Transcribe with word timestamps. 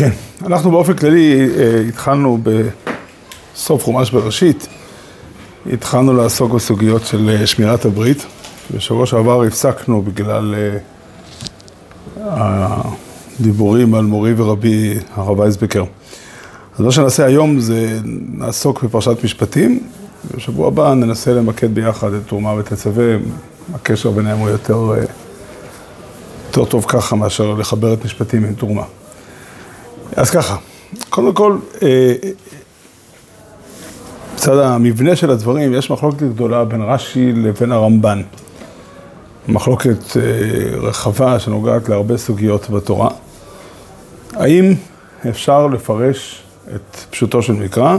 כן, 0.00 0.10
אנחנו 0.46 0.70
באופן 0.70 0.94
כללי 0.94 1.48
אה, 1.58 1.80
התחלנו 1.88 2.38
בסוף 2.42 3.84
חומש 3.84 4.10
בראשית, 4.10 4.66
התחלנו 5.72 6.12
לעסוק 6.12 6.52
בסוגיות 6.52 7.06
של 7.06 7.30
אה, 7.30 7.46
שמירת 7.46 7.84
הברית. 7.84 8.26
בשבוע 8.74 9.06
שעבר 9.06 9.42
הפסקנו 9.42 10.02
בגלל 10.02 10.54
אה, 12.16 12.78
הדיבורים 13.40 13.94
על 13.94 14.04
מורי 14.04 14.34
ורבי 14.36 14.98
הרב 15.14 15.38
וייסבקר. 15.38 15.84
אז 16.74 16.80
מה 16.80 16.92
שנעשה 16.92 17.24
היום 17.24 17.60
זה 17.60 17.98
נעסוק 18.32 18.82
בפרשת 18.82 19.24
משפטים, 19.24 19.80
ובשבוע 20.30 20.68
הבא 20.68 20.94
ננסה 20.94 21.32
למקד 21.32 21.74
ביחד 21.74 22.12
את 22.12 22.22
תרומה 22.26 22.54
ותצווה, 22.54 23.16
הקשר 23.74 24.10
ביניהם 24.10 24.38
הוא 24.38 24.48
יותר, 24.48 24.94
יותר 26.46 26.64
טוב 26.64 26.84
ככה 26.88 27.16
מאשר 27.16 27.54
לחבר 27.54 27.92
את 27.92 28.04
משפטים 28.04 28.44
עם 28.44 28.54
תרומה. 28.54 28.84
אז 30.16 30.30
ככה, 30.30 30.56
קודם 31.10 31.34
כל, 31.34 31.56
מצד 34.34 34.58
המבנה 34.58 35.16
של 35.16 35.30
הדברים, 35.30 35.74
יש 35.74 35.90
מחלוקת 35.90 36.22
גדולה 36.22 36.64
בין 36.64 36.82
רש"י 36.82 37.32
לבין 37.32 37.72
הרמב"ן. 37.72 38.22
מחלוקת 39.48 40.16
רחבה 40.76 41.38
שנוגעת 41.38 41.88
להרבה 41.88 42.16
סוגיות 42.16 42.70
בתורה. 42.70 43.10
האם 44.32 44.74
אפשר 45.28 45.66
לפרש 45.66 46.42
את 46.74 46.96
פשוטו 47.10 47.42
של 47.42 47.52
מקרא 47.52 47.96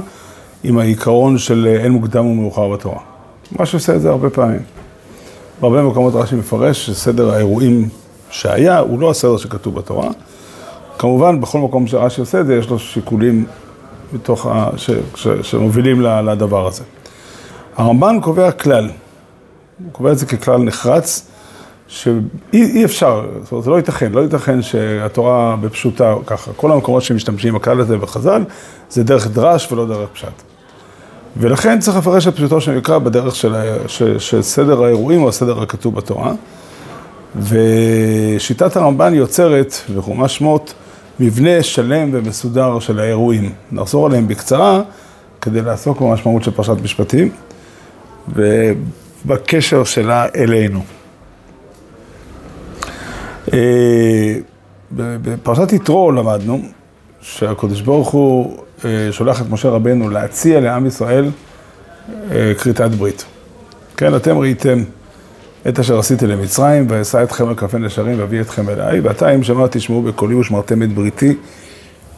עם 0.63 0.77
העיקרון 0.77 1.37
של 1.37 1.77
אין 1.83 1.91
מוקדם 1.91 2.25
ומאוחר 2.25 2.69
בתורה? 2.69 2.99
מה 3.51 3.65
שעושה 3.65 3.95
את 3.95 4.01
זה 4.01 4.09
הרבה 4.09 4.29
פעמים. 4.29 4.61
בהרבה 5.61 5.81
מקומות 5.81 6.13
רש"י 6.15 6.35
מפרש 6.35 6.85
שסדר 6.85 7.33
האירועים 7.33 7.89
שהיה 8.29 8.79
הוא 8.79 8.99
לא 8.99 9.11
הסדר 9.11 9.37
שכתוב 9.37 9.75
בתורה. 9.75 10.09
כמובן, 11.01 11.41
בכל 11.41 11.59
מקום 11.59 11.87
שרש"י 11.87 12.21
עושה 12.21 12.39
את 12.39 12.45
זה, 12.45 12.55
יש 12.55 12.69
לו 12.69 12.79
שיקולים 12.79 13.45
מתוך 14.13 14.45
ה... 14.45 14.69
ש... 14.77 14.89
ש... 15.15 15.27
שמובילים 15.41 16.01
לדבר 16.01 16.67
הזה. 16.67 16.83
הרמב"ן 17.77 18.19
קובע 18.21 18.51
כלל, 18.51 18.89
הוא 19.83 19.91
קובע 19.91 20.11
את 20.11 20.17
זה 20.17 20.25
ככלל 20.25 20.57
נחרץ, 20.57 21.27
שאי 21.87 22.85
אפשר, 22.85 23.25
זאת 23.43 23.51
אומרת, 23.51 23.63
זה 23.63 23.69
לא 23.69 23.75
ייתכן, 23.75 24.11
לא 24.11 24.21
ייתכן 24.21 24.61
שהתורה 24.61 25.55
בפשוטה 25.61 26.15
ככה. 26.25 26.51
כל 26.55 26.71
המקומות 26.71 27.03
שמשתמשים 27.03 27.53
בכלל 27.53 27.79
הזה 27.79 27.97
בחז"ל, 27.97 28.43
זה 28.89 29.03
דרך 29.03 29.27
דרש 29.27 29.71
ולא 29.71 29.87
דרך 29.87 30.09
פשט. 30.13 30.41
ולכן 31.37 31.79
צריך 31.79 31.97
לפרש 31.97 32.27
את 32.27 32.35
פשוטו 32.35 32.61
של 32.61 32.77
מקרא 32.77 32.97
בדרך 32.97 33.35
של, 33.35 33.55
של, 33.87 34.19
של 34.19 34.41
סדר 34.41 34.83
האירועים 34.83 35.23
או 35.23 35.29
הסדר 35.29 35.61
הכתוב 35.61 35.95
בתורה. 35.95 36.31
ושיטת 37.35 38.75
הרמב"ן 38.75 39.13
יוצרת, 39.13 39.73
בחומש 39.95 40.37
שמות, 40.37 40.73
מבנה 41.19 41.63
שלם 41.63 42.09
ומסודר 42.13 42.79
של 42.79 42.99
האירועים. 42.99 43.53
נחזור 43.71 44.05
עליהם 44.05 44.27
בקצרה, 44.27 44.81
כדי 45.41 45.61
לעסוק 45.61 46.01
במשמעות 46.01 46.43
של 46.43 46.51
פרשת 46.51 46.75
משפטים, 46.83 47.29
ובקשר 48.35 49.83
שלה 49.83 50.25
אלינו. 50.35 50.83
בפרשת 54.91 55.73
יתרו 55.73 56.11
למדנו 56.11 56.61
שהקדוש 57.21 57.81
ברוך 57.81 58.09
הוא 58.09 58.57
שולח 59.11 59.41
את 59.41 59.45
משה 59.49 59.69
רבנו 59.69 60.09
להציע 60.09 60.59
לעם 60.59 60.85
ישראל 60.85 61.29
כריתת 62.57 62.89
ברית. 62.97 63.25
כן, 63.97 64.15
אתם 64.15 64.37
ראיתם 64.37 64.83
את 65.69 65.79
אשר 65.79 65.99
עשיתי 65.99 66.27
למצרים, 66.27 66.85
ואשא 66.89 67.23
אתכם 67.23 67.47
על 67.47 67.55
כנפי 67.55 67.77
נשרים 67.77 68.19
ואביא 68.19 68.41
אתכם 68.41 68.69
אליי, 68.69 68.99
ועתה 68.99 69.35
אם 69.35 69.43
שמע 69.43 69.67
תשמעו 69.67 70.01
בקולי 70.01 70.35
ושמרתם 70.35 70.83
את 70.83 70.93
בריתי, 70.93 71.35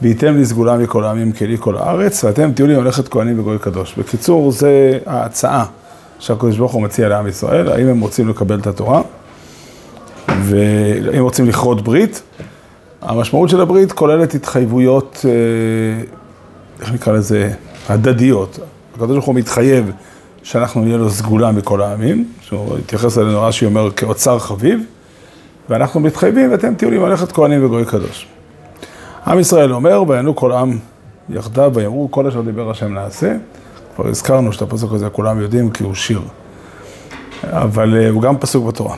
וייתם 0.02 0.38
לי 0.38 0.46
סגולה 0.46 0.78
מכל 0.78 1.04
העמים 1.04 1.32
כלי 1.32 1.58
כל 1.60 1.78
הארץ, 1.78 2.24
ואתם 2.24 2.52
תהיו 2.52 2.68
לי 2.68 2.78
ממלכת 2.78 3.08
כהנים 3.08 3.40
וגוי 3.40 3.60
קדוש. 3.60 3.96
בקיצור, 3.98 4.52
זה 4.52 5.00
ההצעה 5.06 5.66
שהקדוש 6.20 6.58
ברוך 6.58 6.72
הוא 6.72 6.82
מציע 6.82 7.10
לעם 7.10 7.28
ישראל, 7.28 7.72
האם 7.72 7.88
הם 7.88 8.00
רוצים 8.00 8.30
לקבל 8.30 8.60
את 8.60 8.68
התורה, 8.68 9.02
והאם 10.28 11.24
רוצים 11.24 11.48
לכרות 11.48 11.82
ברית. 11.82 12.22
המשמעות 13.02 13.50
של 13.50 13.62
הברית 13.62 13.92
כוללת 13.92 14.36
התחייבויות, 14.36 15.26
איך 16.82 16.94
נקרא 16.94 17.14
לזה, 17.14 17.52
הדדיות. 17.90 18.60
הקדוש 18.96 19.12
ברוך 19.12 19.26
הוא 19.26 19.36
מתחייב 19.36 19.92
שאנחנו 20.44 20.82
נהיה 20.82 20.98
לו 20.98 21.10
סגולה 21.10 21.52
מכל 21.52 21.82
העמים, 21.82 22.28
שהוא 22.42 22.78
התייחס 22.78 23.18
אלינו 23.18 23.42
רש"י 23.42 23.66
אומר 23.66 23.92
כאוצר 23.92 24.40
חביב, 24.40 24.84
ואנחנו 25.70 26.00
מתחייבים 26.00 26.52
ואתם 26.52 26.74
תהיו 26.74 26.92
לי 26.92 26.98
מלאכת 26.98 27.32
כהנים 27.32 27.66
וגוי 27.66 27.86
קדוש. 27.86 28.28
עם 29.28 29.40
ישראל 29.40 29.74
אומר, 29.74 30.04
ויענו 30.08 30.36
כל 30.36 30.52
עם 30.52 30.80
יחדיו 31.30 31.72
ויאמרו 31.74 32.12
כל 32.12 32.28
אשר 32.28 32.42
דיבר 32.42 32.72
השם 32.72 32.94
נעשה. 32.94 33.36
כבר 33.96 34.08
הזכרנו 34.08 34.54
שאת 34.54 34.62
הפסוק 34.62 34.94
הזה 34.94 35.10
כולם 35.10 35.42
יודעים 35.42 35.70
כי 35.70 35.84
הוא 35.84 35.94
שיר, 35.94 36.22
אבל 37.44 38.08
הוא 38.10 38.22
גם 38.22 38.38
פסוק 38.38 38.66
בתורה. 38.66 38.96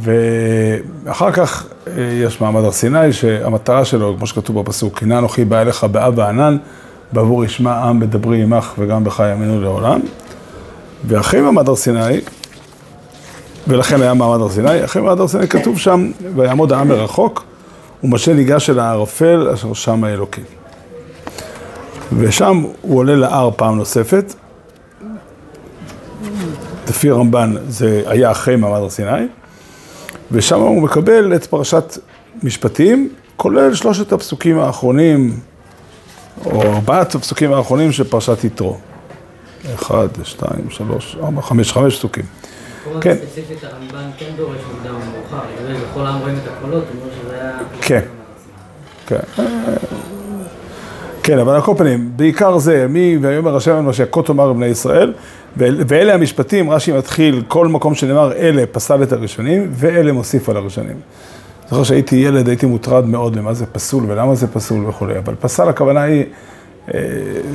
ואחר 0.00 1.32
כך 1.32 1.66
יש 1.96 2.40
מעמד 2.40 2.64
הר 2.64 2.72
סיני 2.72 3.12
שהמטרה 3.12 3.84
שלו, 3.84 4.14
כמו 4.16 4.26
שכתוב 4.26 4.60
בפסוק, 4.60 5.02
הנה 5.02 5.18
אנוכי 5.18 5.44
בא 5.44 5.60
אליך 5.60 5.84
באב 5.84 6.18
וענן 6.18 6.56
בעבור 7.12 7.44
ישמע 7.44 7.74
עם 7.74 8.00
בדברי 8.00 8.42
עמך 8.42 8.72
וגם 8.78 9.04
בך 9.04 9.22
יאמינו 9.30 9.60
לעולם. 9.60 10.00
ואחרי 11.06 11.40
מעמד 11.40 11.68
הר 11.68 11.76
סיני, 11.76 12.20
ולכן 13.68 14.02
היה 14.02 14.14
מעמד 14.14 14.40
הר 14.40 14.48
סיני, 14.48 14.84
אחרי 14.84 15.02
מעמד 15.02 15.20
הר 15.20 15.28
סיני 15.28 15.48
כתוב 15.48 15.78
שם, 15.78 16.10
ויעמוד 16.36 16.72
העם 16.72 16.88
מרחוק, 16.88 17.44
ומשה 18.04 18.32
ניגש 18.34 18.70
אל 18.70 18.78
הערפל 18.78 19.48
אשר 19.54 19.74
שם 19.74 20.04
האלוקים. 20.04 20.44
ושם 22.18 22.64
הוא 22.80 22.98
עולה 22.98 23.16
להר 23.16 23.50
פעם 23.56 23.76
נוספת, 23.76 24.34
לפי 26.88 27.10
רמב"ן 27.10 27.54
זה 27.68 28.02
היה 28.06 28.30
אחרי 28.30 28.56
מעמד 28.56 28.78
הר 28.78 28.90
סיני, 28.90 29.26
ושם 30.32 30.60
הוא 30.60 30.82
מקבל 30.82 31.34
את 31.36 31.46
פרשת 31.46 31.98
משפטים, 32.42 33.08
כולל 33.36 33.74
שלושת 33.74 34.12
הפסוקים 34.12 34.58
האחרונים, 34.58 35.40
או 36.44 36.62
ארבעת 36.62 37.14
הפסוקים 37.14 37.52
האחרונים 37.52 37.92
של 37.92 38.04
פרשת 38.04 38.44
יתרו. 38.44 38.76
אחד, 39.74 40.08
שתיים, 40.24 40.70
שלוש, 40.70 41.16
ארבע, 41.22 41.42
חמש, 41.42 41.72
חמש 41.72 41.96
פסוקים. 41.96 42.24
כן. 43.00 43.16
ספציפית 43.16 43.64
הרמב"ן 43.64 44.10
כן 44.18 44.30
דורש 44.36 44.60
מוקדם 44.72 44.94
ומאוחר, 44.94 45.46
לגבי 45.60 45.84
בכל 45.84 46.06
העם 46.06 46.20
רואים 46.20 46.34
את 46.42 46.48
הקולות, 46.48 46.84
הוא 46.92 47.02
אומר 47.02 47.12
שזה 47.22 47.34
היה... 47.40 47.58
כן, 47.80 48.00
כן. 49.06 49.42
כן, 51.22 51.38
אבל 51.38 51.54
על 51.54 51.62
כל 51.62 51.74
פנים, 51.76 52.10
בעיקר 52.16 52.58
זה, 52.58 52.86
מי 52.88 53.18
ויאמר 53.20 53.56
השם 53.56 53.76
אל 53.76 53.80
משה, 53.80 54.06
כה 54.06 54.22
תאמר 54.22 54.50
לבני 54.50 54.66
ישראל, 54.66 55.12
ואלה 55.56 56.14
המשפטים, 56.14 56.70
רש"י 56.70 56.92
מתחיל, 56.92 57.42
כל 57.48 57.68
מקום 57.68 57.94
שנאמר 57.94 58.32
אלה 58.32 58.66
פסל 58.72 59.02
את 59.02 59.12
הראשונים, 59.12 59.70
ואלה 59.72 60.12
מוסיף 60.12 60.48
על 60.48 60.56
הראשונים. 60.56 60.96
זוכר 61.70 61.82
שהייתי 61.82 62.16
ילד, 62.16 62.48
הייתי 62.48 62.66
מוטרד 62.66 63.06
מאוד 63.06 63.36
למה 63.36 63.54
זה 63.54 63.66
פסול 63.66 64.04
ולמה 64.08 64.34
זה 64.34 64.46
פסול 64.46 64.86
וכולי, 64.86 65.18
אבל 65.18 65.34
פסל 65.40 65.68
הכוונה 65.68 66.02
היא 66.02 66.24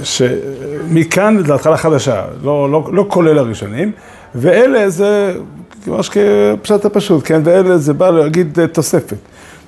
שמכאן 0.03 1.43
זה 1.45 1.55
התחלה 1.55 1.77
חדשה, 1.77 2.23
לא, 2.43 2.71
לא, 2.71 2.89
לא 2.91 3.05
כולל 3.07 3.37
הראשונים, 3.37 3.91
ואלה 4.35 4.89
זה 4.89 5.33
ממש 5.87 6.09
כפשט 6.09 6.85
הפשוט, 6.85 7.21
כן, 7.25 7.41
ואלה 7.43 7.77
זה 7.77 7.93
בא 7.93 8.09
להגיד 8.09 8.59
תוספת. 8.71 9.17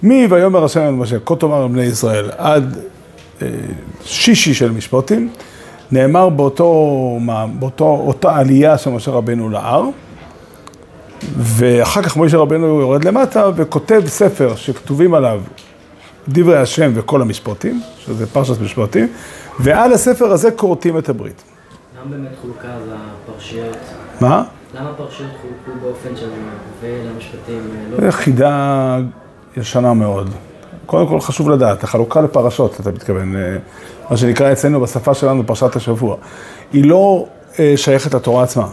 מי 0.04 0.28
ויאמר 0.30 0.64
השם 0.64 0.80
אל 0.80 0.90
משה, 0.90 1.18
כה 1.26 1.36
תאמר 1.36 1.66
לבני 1.66 1.84
ישראל, 1.84 2.30
עד 2.38 2.78
שישי 4.04 4.54
של 4.54 4.72
משפטים, 4.72 5.30
נאמר 5.92 6.30
באותו, 6.30 7.20
באותו, 7.60 7.86
אותה 7.86 8.36
עלייה 8.36 8.78
של 8.78 8.90
משה 8.90 9.12
רבנו 9.12 9.50
להר, 9.50 9.84
ואחר 11.38 12.02
כך 12.02 12.18
משה 12.18 12.38
רבנו 12.38 12.66
יורד 12.82 13.04
למטה 13.04 13.50
וכותב 13.56 14.02
ספר 14.08 14.56
שכתובים 14.56 15.14
עליו 15.14 15.42
דברי 16.30 16.58
השם 16.58 16.92
וכל 16.96 17.22
המשפטים, 17.22 17.82
שזה 18.00 18.28
פרשת 18.28 18.62
משפטים, 18.62 19.08
ועל 19.60 19.94
הספר 19.94 20.32
הזה 20.32 20.52
כורתים 20.52 20.98
את 20.98 21.10
הברית. 21.10 21.44
למה 22.02 22.12
באמת 22.12 22.32
חולקה 22.42 22.68
אז 22.68 22.84
הפרשיות? 23.26 23.78
מה? 24.22 24.44
למה 24.80 24.90
הפרשיות 24.90 25.30
חולקו 25.42 25.80
באופן 25.82 26.10
של 26.16 26.30
ולמשפטים? 26.82 27.62
זו 28.02 28.12
חידה 28.12 28.98
ישנה 29.58 29.94
מאוד. 29.94 30.30
קודם 30.86 31.08
כל 31.08 31.20
חשוב 31.20 31.50
לדעת, 31.50 31.84
החלוקה 31.84 32.22
לפרשות, 32.22 32.80
אתה 32.80 32.92
מתכוון, 32.92 33.36
מה 34.10 34.18
שנקרא 34.18 34.52
אצלנו 34.52 34.82
בשפה 34.82 35.14
שלנו 35.14 35.48
פרשת 35.48 35.76
השבוע, 35.76 36.16
היא 36.74 36.86
לא 36.86 37.26
שייכת 37.76 38.14
לתורה 38.14 38.44
עצמה. 38.44 38.68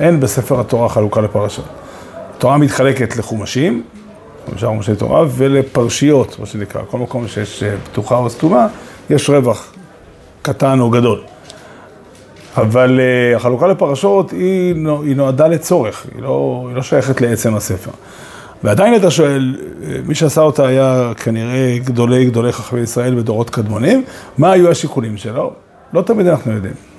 אין 0.00 0.20
בספר 0.20 0.60
התורה 0.60 0.88
חלוקה 0.88 1.20
לפרשות. 1.20 1.64
התורה 2.36 2.58
מתחלקת 2.58 3.16
לחומשים, 3.16 3.82
חמישה 4.50 4.66
חומשי 4.66 4.94
תורה, 4.94 5.24
ולפרשיות, 5.28 6.38
מה 6.38 6.46
שנקרא. 6.46 6.82
כל 6.90 6.98
מקום 6.98 7.28
שיש 7.28 7.62
פתוחה 7.84 8.16
או 8.16 8.30
סתומה, 8.30 8.66
יש 9.10 9.30
רווח 9.30 9.72
קטן 10.42 10.80
או 10.80 10.90
גדול. 10.90 11.20
אבל 12.56 13.00
uh, 13.00 13.36
החלוקה 13.36 13.66
לפרשות 13.66 14.30
היא, 14.30 14.74
היא 15.02 15.16
נועדה 15.16 15.48
לצורך, 15.48 16.06
היא 16.14 16.22
לא, 16.22 16.64
היא 16.68 16.76
לא 16.76 16.82
שייכת 16.82 17.20
לעצם 17.20 17.54
הספר. 17.54 17.90
ועדיין 18.64 18.96
אתה 18.96 19.10
שואל, 19.10 19.56
מי 20.06 20.14
שעשה 20.14 20.40
אותה 20.40 20.66
היה 20.66 21.12
כנראה 21.16 21.78
גדולי 21.84 22.24
גדולי 22.24 22.52
חכמי 22.52 22.80
ישראל 22.80 23.14
בדורות 23.14 23.50
קדמונים, 23.50 24.04
מה 24.38 24.52
היו 24.52 24.70
השיקולים 24.70 25.16
שלו? 25.16 25.52
לא 25.92 26.02
תמיד 26.02 26.26
אנחנו 26.26 26.52
יודעים. 26.52 26.91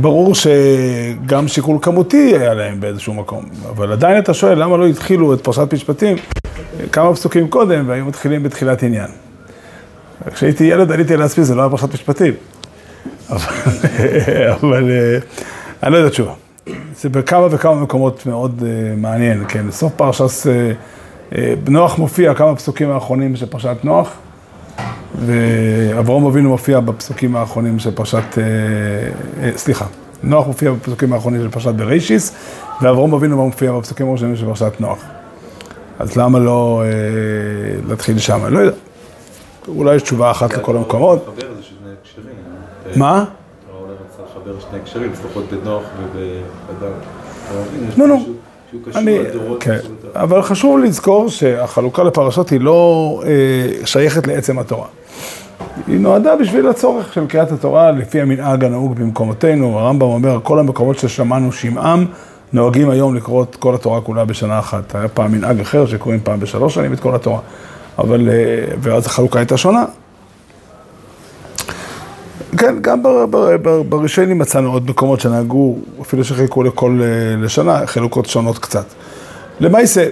ברור 0.00 0.34
שגם 0.34 1.48
שיקול 1.48 1.78
כמותי 1.82 2.36
היה 2.36 2.54
להם 2.54 2.80
באיזשהו 2.80 3.14
מקום, 3.14 3.44
אבל 3.70 3.92
עדיין 3.92 4.18
אתה 4.18 4.34
שואל 4.34 4.62
למה 4.62 4.76
לא 4.76 4.86
התחילו 4.86 5.34
את 5.34 5.40
פרשת 5.40 5.74
משפטים 5.74 6.16
כמה 6.92 7.14
פסוקים 7.14 7.48
קודם 7.48 7.84
והיו 7.88 8.04
מתחילים 8.04 8.42
בתחילת 8.42 8.82
עניין. 8.82 9.10
כשהייתי 10.34 10.64
ילד 10.64 10.92
עליתי 10.92 11.16
לעצמי, 11.16 11.44
זה 11.44 11.54
לא 11.54 11.62
היה 11.62 11.70
פרשת 11.70 11.94
משפטים. 11.94 12.34
אבל, 13.30 13.40
אבל 14.60 14.90
אה, 14.90 15.18
אני 15.82 15.92
לא 15.92 15.96
יודע 15.96 16.10
תשובה. 16.10 16.32
זה 16.96 17.08
בכמה 17.08 17.46
וכמה 17.50 17.74
מקומות 17.74 18.26
מאוד 18.26 18.60
uh, 18.60 19.00
מעניין, 19.00 19.44
כן. 19.48 19.68
בסוף 19.68 19.92
פרשת 19.96 20.24
uh, 20.24 21.36
נוח 21.66 21.98
מופיע 21.98 22.34
כמה 22.34 22.56
פסוקים 22.56 22.90
האחרונים 22.90 23.36
של 23.36 23.46
פרשת 23.46 23.76
נוח, 23.82 24.12
ואברום 25.26 26.26
אבינו 26.26 26.48
מופיע 26.48 26.80
בפסוקים 26.80 27.36
האחרונים 27.36 27.78
של 27.78 27.90
פרשת, 27.90 28.22
uh, 28.32 28.36
uh, 28.36 29.58
סליחה, 29.58 29.84
נוח 30.22 30.46
מופיע 30.46 30.72
בפסוקים 30.72 31.12
האחרונים 31.12 31.42
של 31.42 31.48
פרשת 31.48 31.74
בראשיס, 31.74 32.32
ואברום 32.82 33.14
אבינו 33.14 33.46
מופיע 33.46 33.72
בפסוקים 33.72 34.08
הראשונים 34.08 34.36
של 34.36 34.46
פרשת 34.46 34.72
נוח. 34.80 34.98
אז 35.98 36.16
למה 36.16 36.38
לא 36.38 36.82
uh, 36.82 37.88
להתחיל 37.88 38.18
שם? 38.18 38.46
לא 38.46 38.58
יודע. 38.58 38.76
אולי 39.68 39.94
יש 39.94 40.02
תשובה 40.02 40.30
אחת 40.30 40.54
לכל 40.54 40.76
המקומות. 40.76 41.40
מה? 42.96 43.24
לחבר 44.30 44.60
שני 44.60 44.78
הקשרים, 44.78 45.12
לפחות 45.12 45.44
בנוח 45.52 45.82
ובאדם. 45.98 46.92
לא, 47.96 48.08
לא. 48.08 48.16
אני, 48.94 49.18
כן, 49.60 49.78
אבל 50.14 50.42
חשוב 50.42 50.78
לזכור 50.78 51.28
שהחלוקה 51.28 52.02
לפרשות 52.02 52.50
היא 52.50 52.60
לא 52.60 53.22
אה, 53.26 53.86
שייכת 53.86 54.26
לעצם 54.26 54.58
התורה. 54.58 54.86
היא 55.86 56.00
נועדה 56.00 56.36
בשביל 56.36 56.68
הצורך 56.68 57.12
של 57.12 57.26
קריאת 57.26 57.52
התורה 57.52 57.90
לפי 57.90 58.20
המנהג 58.20 58.64
הנהוג 58.64 58.94
במקומותינו. 58.94 59.78
הרמב"ם 59.78 60.06
אומר, 60.06 60.38
כל 60.42 60.58
המקומות 60.58 60.98
ששמענו 60.98 61.52
שמעם, 61.52 62.06
נוהגים 62.52 62.90
היום 62.90 63.16
לקרוא 63.16 63.42
את 63.42 63.56
כל 63.56 63.74
התורה 63.74 64.00
כולה 64.00 64.24
בשנה 64.24 64.58
אחת. 64.58 64.94
היה 64.94 65.08
פעם 65.08 65.32
מנהג 65.32 65.60
אחר 65.60 65.86
שקוראים 65.86 66.20
פעם 66.24 66.40
בשלוש 66.40 66.74
שנים 66.74 66.92
את 66.92 67.00
כל 67.00 67.14
התורה. 67.14 67.40
אבל, 67.98 68.28
אה, 68.28 68.74
ואז 68.80 69.06
החלוקה 69.06 69.38
הייתה 69.38 69.56
שונה. 69.56 69.84
כן, 72.58 72.74
גם 72.80 73.02
בראשונים 73.88 74.38
מצאנו 74.38 74.72
עוד 74.72 74.90
מקומות 74.90 75.20
שנהגו, 75.20 75.78
אפילו 76.00 76.24
שחילקו 76.24 76.62
לכל 76.62 77.00
אה, 77.02 77.36
לשנה, 77.36 77.86
חלוקות 77.86 78.26
שונות 78.26 78.58
קצת. 78.58 78.84
למעשה, 79.60 80.08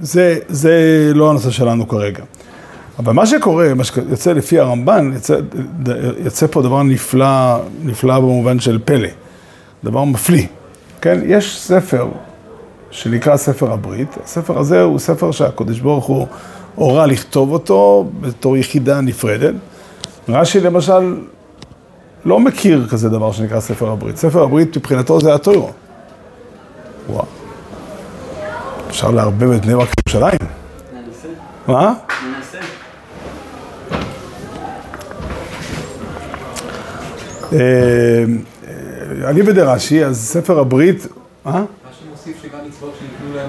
זה, 0.00 0.38
זה 0.48 0.72
לא 1.14 1.30
הנושא 1.30 1.50
שלנו 1.50 1.88
כרגע. 1.88 2.22
אבל 3.04 3.12
מה 3.12 3.26
שקורה, 3.26 3.74
מה 3.74 3.84
שיוצא 3.84 4.32
לפי 4.32 4.58
הרמב"ן, 4.58 5.10
יוצא, 5.14 5.36
יוצא 6.24 6.46
פה 6.50 6.62
דבר 6.62 6.82
נפלא, 6.82 7.58
נפלא 7.82 8.18
במובן 8.18 8.60
של 8.60 8.78
פלא, 8.84 9.08
דבר 9.84 10.04
מפליא. 10.04 10.46
כן, 11.00 11.20
יש 11.26 11.60
ספר 11.60 12.08
שנקרא 12.90 13.36
ספר 13.36 13.72
הברית, 13.72 14.08
הספר 14.24 14.58
הזה 14.58 14.82
הוא 14.82 14.98
ספר 14.98 15.30
שהקדוש 15.30 15.80
ברוך 15.80 16.06
הוא 16.06 16.26
הורה 16.74 17.06
לכתוב 17.06 17.52
אותו 17.52 18.10
בתור 18.20 18.56
יחידה 18.56 19.00
נפרדת. 19.00 19.54
רש"י 20.28 20.60
למשל 20.60 21.16
לא 22.24 22.40
מכיר 22.40 22.86
כזה 22.90 23.08
דבר 23.08 23.32
שנקרא 23.32 23.60
ספר 23.60 23.90
הברית. 23.90 24.16
ספר 24.16 24.42
הברית 24.42 24.76
מבחינתו 24.76 25.20
זה 25.20 25.34
הטוירו. 25.34 25.70
וואו. 27.08 27.24
אפשר 28.88 29.10
לערבב 29.10 29.50
את 29.50 29.64
בני 29.64 29.74
ברק 29.74 29.88
ירושלים? 30.08 30.38
מה? 31.68 31.94
אני 39.24 39.42
בדרש"י, 39.42 40.04
אז 40.04 40.20
ספר 40.20 40.58
הברית... 40.58 41.06
מה? 41.44 41.52
מה 41.52 41.60
שמוסיף 42.00 42.42
שגם 42.42 42.58
מצוות 42.68 42.92
שניתנו 42.98 43.36
להם. 43.36 43.48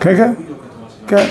כן, 0.00 0.16
כן. 0.16 0.34
כן. 1.06 1.26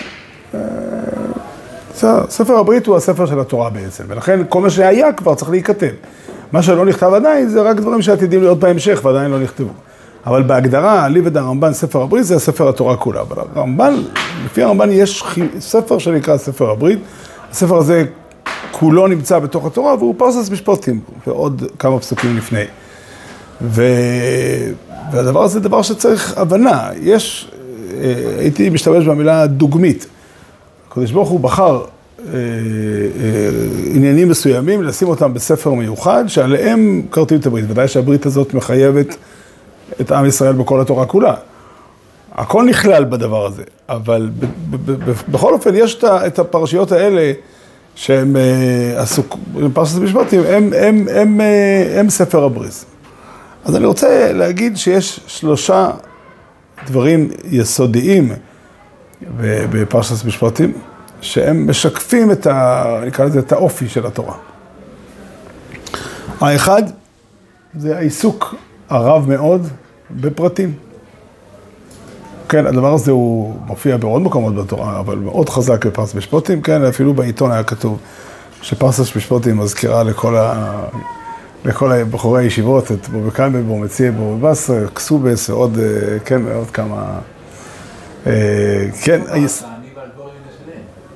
בסדר, 1.93 2.25
ספר 2.29 2.53
הברית 2.53 2.87
הוא 2.87 2.95
הספר 2.95 3.25
של 3.25 3.39
התורה 3.39 3.69
בעצם, 3.69 4.03
ולכן 4.07 4.39
כל 4.49 4.61
מה 4.61 4.69
שהיה 4.69 5.13
כבר 5.13 5.35
צריך 5.35 5.51
להיכתב. 5.51 5.89
מה 6.51 6.63
שלא 6.63 6.85
נכתב 6.85 7.13
עדיין 7.13 7.49
זה 7.49 7.61
רק 7.61 7.77
דברים 7.77 8.01
שעתידים 8.01 8.41
להיות 8.41 8.59
בהמשך 8.59 8.99
ועדיין 9.03 9.31
לא 9.31 9.39
נכתבו. 9.39 9.69
אבל 10.25 10.43
בהגדרה, 10.43 11.05
אליבד 11.05 11.37
הרמב"ן, 11.37 11.73
ספר 11.73 12.01
הברית, 12.01 12.25
זה 12.25 12.35
הספר 12.35 12.69
התורה 12.69 12.97
כולה. 12.97 13.21
אבל 13.21 13.43
הרמב"ן, 13.55 13.93
לפי 14.45 14.63
הרמב"ן 14.63 14.89
יש 14.91 15.23
ספר 15.59 15.97
שנקרא 15.97 16.37
ספר 16.37 16.69
הברית. 16.69 16.99
הספר 17.51 17.77
הזה 17.77 18.05
כולו 18.79 19.07
נמצא 19.07 19.39
בתוך 19.39 19.65
התורה 19.65 19.95
והוא 19.95 20.15
פרסס 20.17 20.49
משפטים, 20.49 20.99
ועוד 21.27 21.63
כמה 21.79 21.99
פסוקים 21.99 22.37
לפני. 22.37 22.63
ו... 23.61 23.83
והדבר 25.11 25.43
הזה 25.43 25.53
זה 25.53 25.59
דבר 25.59 25.81
שצריך 25.81 26.37
הבנה. 26.37 26.89
יש, 27.01 27.51
אה, 27.93 28.13
הייתי 28.39 28.69
משתמש 28.69 29.05
במילה 29.05 29.47
דוגמית. 29.47 30.07
הקדוש 30.87 31.11
ברוך 31.11 31.29
הוא 31.29 31.39
בחר 31.39 31.81
אה, 32.19 32.33
אה, 32.33 32.39
עניינים 33.93 34.29
מסוימים, 34.29 34.83
לשים 34.83 35.07
אותם 35.07 35.33
בספר 35.33 35.73
מיוחד, 35.73 36.23
שעליהם 36.27 37.01
כרתים 37.11 37.39
את 37.39 37.45
הברית. 37.45 37.65
ודאי 37.67 37.87
שהברית 37.87 38.25
הזאת 38.25 38.53
מחייבת 38.53 39.15
את 40.01 40.11
עם 40.11 40.25
ישראל 40.25 40.53
בכל 40.53 40.81
התורה 40.81 41.05
כולה. 41.05 41.33
הכל 42.31 42.63
נכלל 42.63 43.03
בדבר 43.03 43.45
הזה, 43.45 43.63
אבל 43.89 44.29
בכל 45.31 45.53
אופן 45.53 45.75
יש 45.75 46.03
את 46.03 46.39
הפרשיות 46.39 46.91
האלה 46.91 47.31
שהם 47.99 48.35
אה, 48.35 49.01
עסוק, 49.01 49.37
פרשת 49.73 49.97
המשפטים, 49.97 50.41
הם, 50.47 50.73
הם, 50.77 51.07
הם, 51.15 51.41
הם 51.95 52.09
ספר 52.09 52.43
הבריס. 52.43 52.85
אז 53.65 53.75
אני 53.75 53.85
רוצה 53.85 54.33
להגיד 54.33 54.77
שיש 54.77 55.19
שלושה 55.27 55.91
דברים 56.87 57.29
יסודיים 57.51 58.31
בפרשת 59.41 60.25
משפטים, 60.25 60.73
שהם 61.21 61.69
משקפים 61.69 62.31
את 62.31 62.47
ה... 62.47 62.83
נקרא 63.07 63.25
לזה 63.25 63.39
את 63.39 63.51
האופי 63.51 63.89
של 63.89 64.05
התורה. 64.05 64.35
האחד 66.41 66.83
זה 67.75 67.97
העיסוק 67.97 68.55
הרב 68.89 69.29
מאוד 69.29 69.67
בפרטים. 70.11 70.73
כן, 72.49 72.65
הדבר 72.65 72.93
הזה 72.93 73.11
הוא 73.11 73.55
מופיע 73.65 73.97
בעוד 73.97 74.21
מקומות 74.21 74.55
בתורה, 74.55 74.99
אבל 74.99 75.15
מאוד 75.15 75.49
חזק 75.49 75.85
בפרס 75.85 76.15
משפטים, 76.15 76.61
כן, 76.61 76.83
אפילו 76.83 77.13
בעיתון 77.13 77.51
היה 77.51 77.63
כתוב 77.63 77.99
שפרס 78.61 79.15
משפטים 79.15 79.57
מזכירה 79.57 80.03
לכל, 80.03 80.35
ה... 80.37 80.79
לכל 81.65 82.03
בחורי 82.03 82.43
הישיבות, 82.43 82.91
את 82.91 83.09
בובי 83.09 83.31
קלמי, 83.31 83.61
בו 83.61 83.77
מציע, 83.77 84.11
בובי 84.11 84.47
בסר, 84.47 84.87
קסובס 84.93 85.49
ועוד, 85.49 85.79
אה, 85.79 86.19
כן, 86.25 86.41
ועוד 86.45 86.71
כמה... 86.71 87.19
אה, 88.27 88.31
כן, 89.03 89.21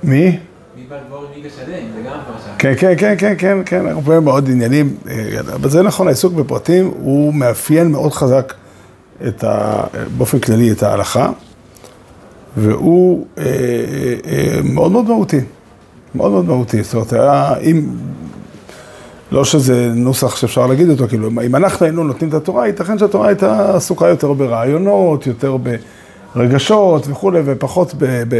מי? 0.04 0.40
מי 0.75 0.86
בלבורי 0.90 1.28
מי 1.36 1.44
לשלם, 1.44 1.88
זה 1.96 2.02
גם 2.06 2.18
פרשה. 2.28 2.56
כן, 2.58 2.74
כן, 2.78 2.94
כן, 2.98 3.16
כן, 3.18 3.36
כן, 3.38 3.58
כן, 3.66 3.88
הרבה 3.88 4.20
מאוד 4.20 4.50
עניינים, 4.50 4.96
אבל 5.54 5.70
זה 5.70 5.82
נכון, 5.84 6.08
העיסוק 6.08 6.34
בפרטים 6.34 6.92
הוא 6.96 7.34
מאפיין 7.34 7.92
מאוד 7.92 8.12
חזק 8.13 8.54
את 9.27 9.43
ה, 9.43 9.84
באופן 10.17 10.39
כללי 10.39 10.72
את 10.72 10.84
ההלכה, 10.84 11.29
והוא 12.58 13.25
אה, 13.38 13.43
אה, 14.25 14.60
מאוד 14.63 14.91
מאוד 14.91 15.05
מהותי, 15.05 15.39
מאוד 16.15 16.32
מאוד 16.32 16.46
מהותי, 16.46 16.84
זאת 16.84 16.93
אומרת, 16.93 17.13
היה, 17.13 17.58
אם, 17.58 17.86
לא 19.32 19.46
שזה 19.46 19.91
נוסח 19.96 20.36
שאפשר 20.36 20.67
להגיד 20.67 20.89
אותו, 20.89 21.08
כאילו, 21.08 21.29
אם 21.46 21.55
אנחנו 21.55 21.86
היינו 21.86 22.03
נותנים 22.03 22.29
את 22.29 22.36
התורה, 22.36 22.67
ייתכן 22.67 22.98
שהתורה 22.98 23.27
הייתה 23.27 23.75
עסוקה 23.75 24.08
יותר 24.08 24.34
ברעיונות, 24.34 25.27
יותר 25.27 25.58
ברגשות 26.36 27.08
וכולי, 27.08 27.41
ופחות 27.46 27.93
ב... 27.98 28.24
ב 28.29 28.36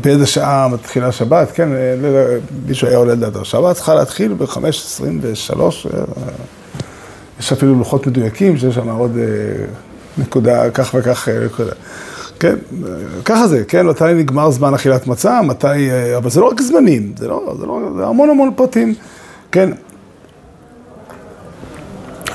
באיזה 0.00 0.26
שעה 0.26 0.68
מתחילה 0.68 1.12
שבת, 1.12 1.50
כן, 1.50 1.68
מישהו 2.66 2.88
היה 2.88 2.96
עולה 2.96 3.12
לדעתו. 3.12 3.44
שבת 3.44 3.76
צריכה 3.76 3.94
להתחיל 3.94 4.34
ב-5.23, 4.34 5.60
יש 7.40 7.52
אפילו 7.52 7.74
לוחות 7.74 8.06
מדויקים, 8.06 8.56
שיש 8.56 8.74
שם 8.74 8.88
עוד 8.88 9.16
נקודה, 10.18 10.70
כך 10.70 10.94
וכך 10.98 11.28
נקודה. 11.28 11.72
כן, 12.40 12.54
ככה 13.24 13.46
זה, 13.48 13.64
כן, 13.64 13.86
מתי 13.86 14.04
נגמר 14.14 14.50
זמן 14.50 14.74
אכילת 14.74 15.06
מצה, 15.06 15.42
מתי, 15.42 15.88
אבל 16.16 16.30
זה 16.30 16.40
לא 16.40 16.46
רק 16.46 16.60
זמנים, 16.60 17.12
זה 17.18 17.28
לא, 17.28 17.56
זה 17.60 17.66
לא, 17.66 17.80
זה 17.96 18.06
המון 18.06 18.30
המון 18.30 18.50
פרטים, 18.56 18.94
כן. 19.52 19.70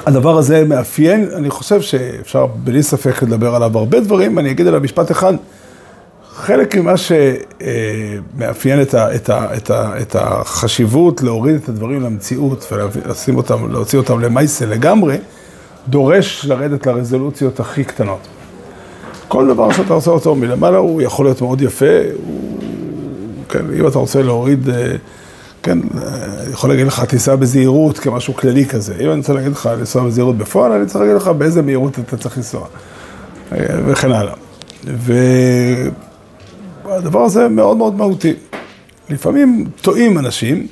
הדבר 0.06 0.38
הזה 0.38 0.66
מאפיין, 0.66 1.30
אני 1.36 1.50
חושב 1.50 1.82
שאפשר 1.82 2.46
בלי 2.46 2.84
ספק 2.84 3.24
לדבר 3.24 3.56
עליו 3.56 3.78
הרבה 3.78 4.00
דברים, 4.00 4.40
אני 4.40 4.52
אגיד 4.52 4.68
עליו 4.68 4.82
משפט 4.82 5.12
אחד. 5.12 5.34
חלק 6.36 6.76
ממה 6.76 6.94
שמאפיין 6.98 8.82
את, 8.82 8.94
ה, 8.94 9.16
את, 9.16 9.30
ה, 9.30 9.58
את, 9.58 9.70
ה, 9.70 10.02
את 10.02 10.16
החשיבות 10.20 11.22
להוריד 11.24 11.56
את 11.56 11.70
הדברים 11.70 12.02
למציאות 12.02 12.72
ולשים 12.72 13.38
אותם, 13.38 13.72
להוציא 13.72 14.00
אותם 14.00 14.20
למעשה 14.20 14.66
לגמרי, 14.66 15.18
דורש 15.88 16.46
לרדת 16.46 16.88
לרזולוציות 16.88 17.60
הכי 17.60 17.84
קטנות. 17.84 18.28
כל 19.28 19.48
דבר 19.48 19.72
שאתה 19.72 19.94
עושה 19.94 20.12
אותו 20.12 20.36
מלמעלה 20.36 20.78
הוא 20.78 21.02
יכול 21.02 21.26
להיות 21.26 21.42
מאוד 21.42 21.62
יפה, 21.62 21.86
הוא, 22.26 22.60
כן, 23.50 23.66
אם 23.80 23.88
אתה 23.88 24.00
רוצה 24.00 24.22
להוריד, 24.22 24.70
אה, 24.70 24.96
כן, 25.64 25.80
אה, 25.98 26.08
יכול 26.52 26.70
להגיד 26.70 26.88
לך, 26.88 27.04
תיסע 27.04 27.36
בזהירות 27.36 28.00
כמשהו 28.00 28.34
כללי 28.34 28.66
כזה. 28.66 28.96
אם 29.00 29.10
אני 29.10 29.18
רוצה 29.18 29.34
להגיד 29.34 29.52
לך 29.52 29.70
לנסוע 29.80 30.04
בזהירות 30.04 30.38
בפועל, 30.38 30.72
אני 30.72 30.86
צריך 30.86 31.00
להגיד 31.00 31.16
לך 31.16 31.28
באיזה 31.28 31.62
מהירות 31.62 32.00
אתה 32.00 32.18
צריך 32.18 32.38
לנסוע, 32.38 32.68
אה, 33.52 33.58
וכן 33.86 34.12
הלאה. 34.12 34.34
והדבר 36.86 37.22
הזה 37.22 37.48
מאוד 37.50 37.78
מאוד 37.78 37.96
מהותי. 37.96 38.34
לפעמים 39.10 39.66
טועים 39.82 40.20
אנשים, 40.20 40.68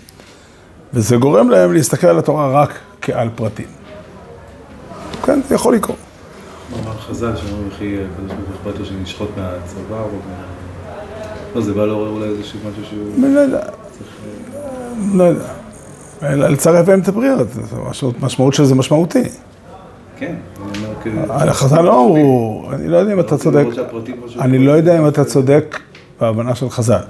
וזה 0.94 1.15
גורם 1.15 1.50
להם 1.50 1.74
להסתכל 1.74 2.08
על 2.08 2.20
התורה 2.20 2.62
רק 2.62 2.70
כעל 3.01 3.30
פרטים. 3.36 3.65
כן, 5.25 5.39
זה 5.50 5.56
יכול 5.56 5.75
לקרות. 5.75 5.96
אמר 6.84 6.98
חז"ל 6.98 7.36
שאומרים 7.36 7.68
וכי 7.68 7.98
הקדוש 8.13 8.32
ברוך 8.38 8.50
הוא 8.65 8.72
אכפת 8.72 8.80
לו 8.80 8.86
שנשחוט 8.86 9.30
מהצוואר 9.38 10.00
או 10.01 10.08
מה... 10.30 10.36
לא, 11.56 11.62
זה 11.62 11.74
בא 11.74 11.86
לעורר 11.86 12.10
אולי 12.10 12.25
איזשהו 12.25 12.60
משהו 12.72 12.84
שהוא... 12.86 13.30
לא 13.34 13.39
יודע, 13.39 13.60
לא 15.13 15.24
יודע. 15.24 15.48
לצרף 16.50 16.88
להם 16.88 17.00
את 17.00 17.08
הבריאות, 17.08 17.48
זה 17.53 17.62
משמעות- 17.89 18.22
משמעות 18.22 18.53
של 18.53 18.65
זה 18.65 18.75
משמעותי. 18.75 19.24
כן, 20.18 20.36
כאילו... 21.03 21.22
החז"ל 21.34 21.82
לא 21.82 22.03
אמרו, 22.06 22.65
אני 22.74 22.88
לא 22.88 22.98
יודע 22.98 23.13
אם 23.13 23.20
אתה 23.20 23.38
צודק, 23.38 23.65
שהפרטים 23.75 24.15
כמו 24.18 24.30
שהוא- 24.30 24.44
אני 24.44 24.58
לא 24.65 24.72
יודע 24.72 25.00
אם 25.00 25.08
אתה 25.08 25.25
צודק 25.25 25.80
בהבנה 26.22 26.56
של 26.56 26.70
חז"ל. 26.70 27.01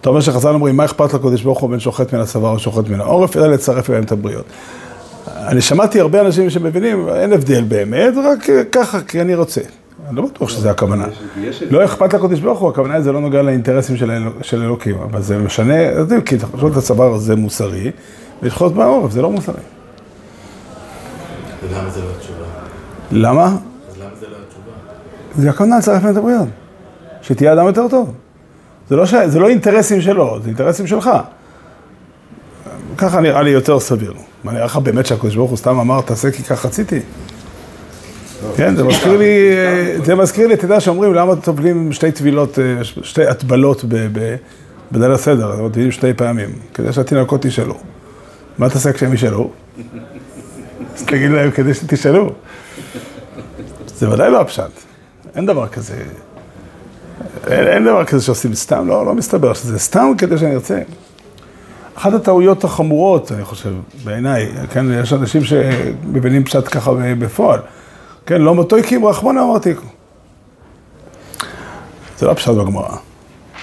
אתה 0.00 0.08
אומר 0.08 0.20
שחז"ל 0.20 0.48
אומרים, 0.48 0.76
מה 0.76 0.84
אכפת 0.84 1.14
לקדוש 1.14 1.42
ברוך 1.42 1.60
הוא 1.60 1.70
בין 1.70 1.80
שוחט 1.80 2.14
מן 2.14 2.20
הצוואר 2.20 2.52
או 2.52 2.58
שוחט 2.58 2.88
מן 2.88 3.00
העורף, 3.00 3.36
אלא 3.36 3.46
לצרף 3.46 3.88
להם 3.88 4.02
את 4.02 4.12
הבריאות. 4.12 4.44
אני 5.36 5.60
שמעתי 5.60 6.00
הרבה 6.00 6.20
אנשים 6.20 6.50
שמבינים, 6.50 7.08
אין 7.08 7.32
הבדל 7.32 7.64
באמת, 7.64 8.14
רק 8.24 8.38
ככה, 8.72 9.00
כי 9.00 9.20
אני 9.20 9.34
רוצה. 9.34 9.60
אני 10.08 10.16
לא 10.16 10.22
בטוח 10.22 10.48
שזה 10.48 10.70
הכוונה. 10.70 11.06
לא 11.70 11.84
אכפת 11.84 12.14
לקדוש 12.14 12.40
ברוך 12.40 12.58
הוא, 12.58 12.70
הכוונה 12.70 12.94
היא 12.94 13.02
זה 13.02 13.12
לא 13.12 13.20
נוגע 13.20 13.42
לאינטרסים 13.42 13.96
של 14.42 14.62
אלוקים, 14.62 14.98
אבל 14.98 15.22
זה 15.22 15.38
משנה, 15.38 15.74
כי 16.26 16.36
לשחוט 16.36 16.72
את 16.72 16.76
הצוואר 16.76 17.16
זה 17.16 17.36
מוסרי, 17.36 17.90
ולשחוט 18.42 18.74
מהעורף 18.74 19.10
זה 19.12 19.22
לא 19.22 19.30
מוסרי. 19.30 19.54
ולמה 21.62 21.90
זה 21.90 22.00
לא 22.00 22.06
התשובה? 22.16 22.44
למה? 23.10 23.44
אז 23.44 23.98
למה 23.98 24.10
זה 24.20 24.26
לא 24.28 24.36
התשובה? 24.46 24.72
זה 25.34 25.50
הכוונה 25.50 25.78
לצרף 25.78 26.02
את 26.10 26.16
הבריאות. 26.16 26.48
שתהיה 27.22 27.52
אדם 27.52 27.66
יותר 27.66 27.88
טוב. 27.88 28.12
זה 28.92 28.96
לא, 28.96 29.06
ש... 29.06 29.14
זה 29.14 29.38
לא 29.38 29.48
אינטרסים 29.48 30.00
שלו, 30.00 30.38
זה 30.42 30.48
אינטרסים 30.48 30.86
שלך. 30.86 31.10
ככה 32.98 33.20
נראה 33.20 33.42
לי 33.42 33.50
יותר 33.50 33.80
סביר. 33.80 34.14
מה 34.44 34.52
נראה 34.52 34.64
לך 34.64 34.76
באמת 34.76 35.06
שהקדוש 35.06 35.36
ברוך 35.36 35.50
הוא 35.50 35.58
סתם 35.58 35.78
אמר, 35.78 36.00
תעשה 36.00 36.30
כי 36.30 36.42
כך 36.42 36.66
רציתי? 36.66 37.00
כן, 38.56 38.76
זה 38.76 38.84
מזכיר 38.84 39.16
לי, 39.16 39.50
זה 40.04 40.14
מזכיר 40.14 40.46
לי, 40.46 40.54
אתה 40.54 40.64
יודע 40.64 40.80
שאומרים 40.80 41.14
למה 41.14 41.36
טובלים 41.36 41.92
שתי 41.92 42.12
טבילות, 42.12 42.58
שתי 43.02 43.26
הטבלות 43.26 43.84
ב- 43.84 44.08
ב- 44.12 44.36
בליל 44.90 45.12
הסדר, 45.12 45.52
אז 45.52 45.60
מטבילים 45.60 45.92
שתי 45.92 46.14
פעמים, 46.14 46.50
כדי 46.74 46.92
שהתינוקות 46.92 47.44
ישאלו. 47.44 47.78
מה 48.58 48.70
תעשה 48.70 48.92
כשהם 48.92 49.12
ישאלו? 49.14 49.50
אז 50.96 51.02
תגיד 51.02 51.30
להם 51.30 51.50
כדי 51.50 51.74
שתשאלו. 51.74 52.32
זה 53.86 54.10
ודאי 54.10 54.30
לא 54.30 54.40
הפשט, 54.40 54.70
אין 55.36 55.46
דבר 55.46 55.68
כזה. 55.68 55.94
אין, 57.46 57.66
אין 57.66 57.84
דבר 57.84 58.04
כזה 58.04 58.24
שעושים 58.24 58.54
סתם, 58.54 58.88
לא, 58.88 59.06
לא 59.06 59.14
מסתבר 59.14 59.54
שזה 59.54 59.78
סתם 59.78 60.12
כדי 60.18 60.38
שאני 60.38 60.54
ארצה. 60.54 60.78
אחת 61.94 62.12
הטעויות 62.12 62.64
החמורות, 62.64 63.32
אני 63.32 63.44
חושב, 63.44 63.72
בעיניי, 64.04 64.48
כן, 64.70 64.86
יש 64.92 65.12
אנשים 65.12 65.44
שמבינים 65.44 66.44
פשט 66.44 66.68
ככה 66.70 66.92
בפועל. 67.18 67.60
כן, 68.26 68.40
לא 68.40 68.54
מותו 68.54 68.76
הקים 68.76 69.06
רחמנה 69.06 69.42
אמרתיקו. 69.42 69.86
זה 72.18 72.26
לא 72.26 72.34
פשט 72.34 72.48
בגמרא. 72.48 72.96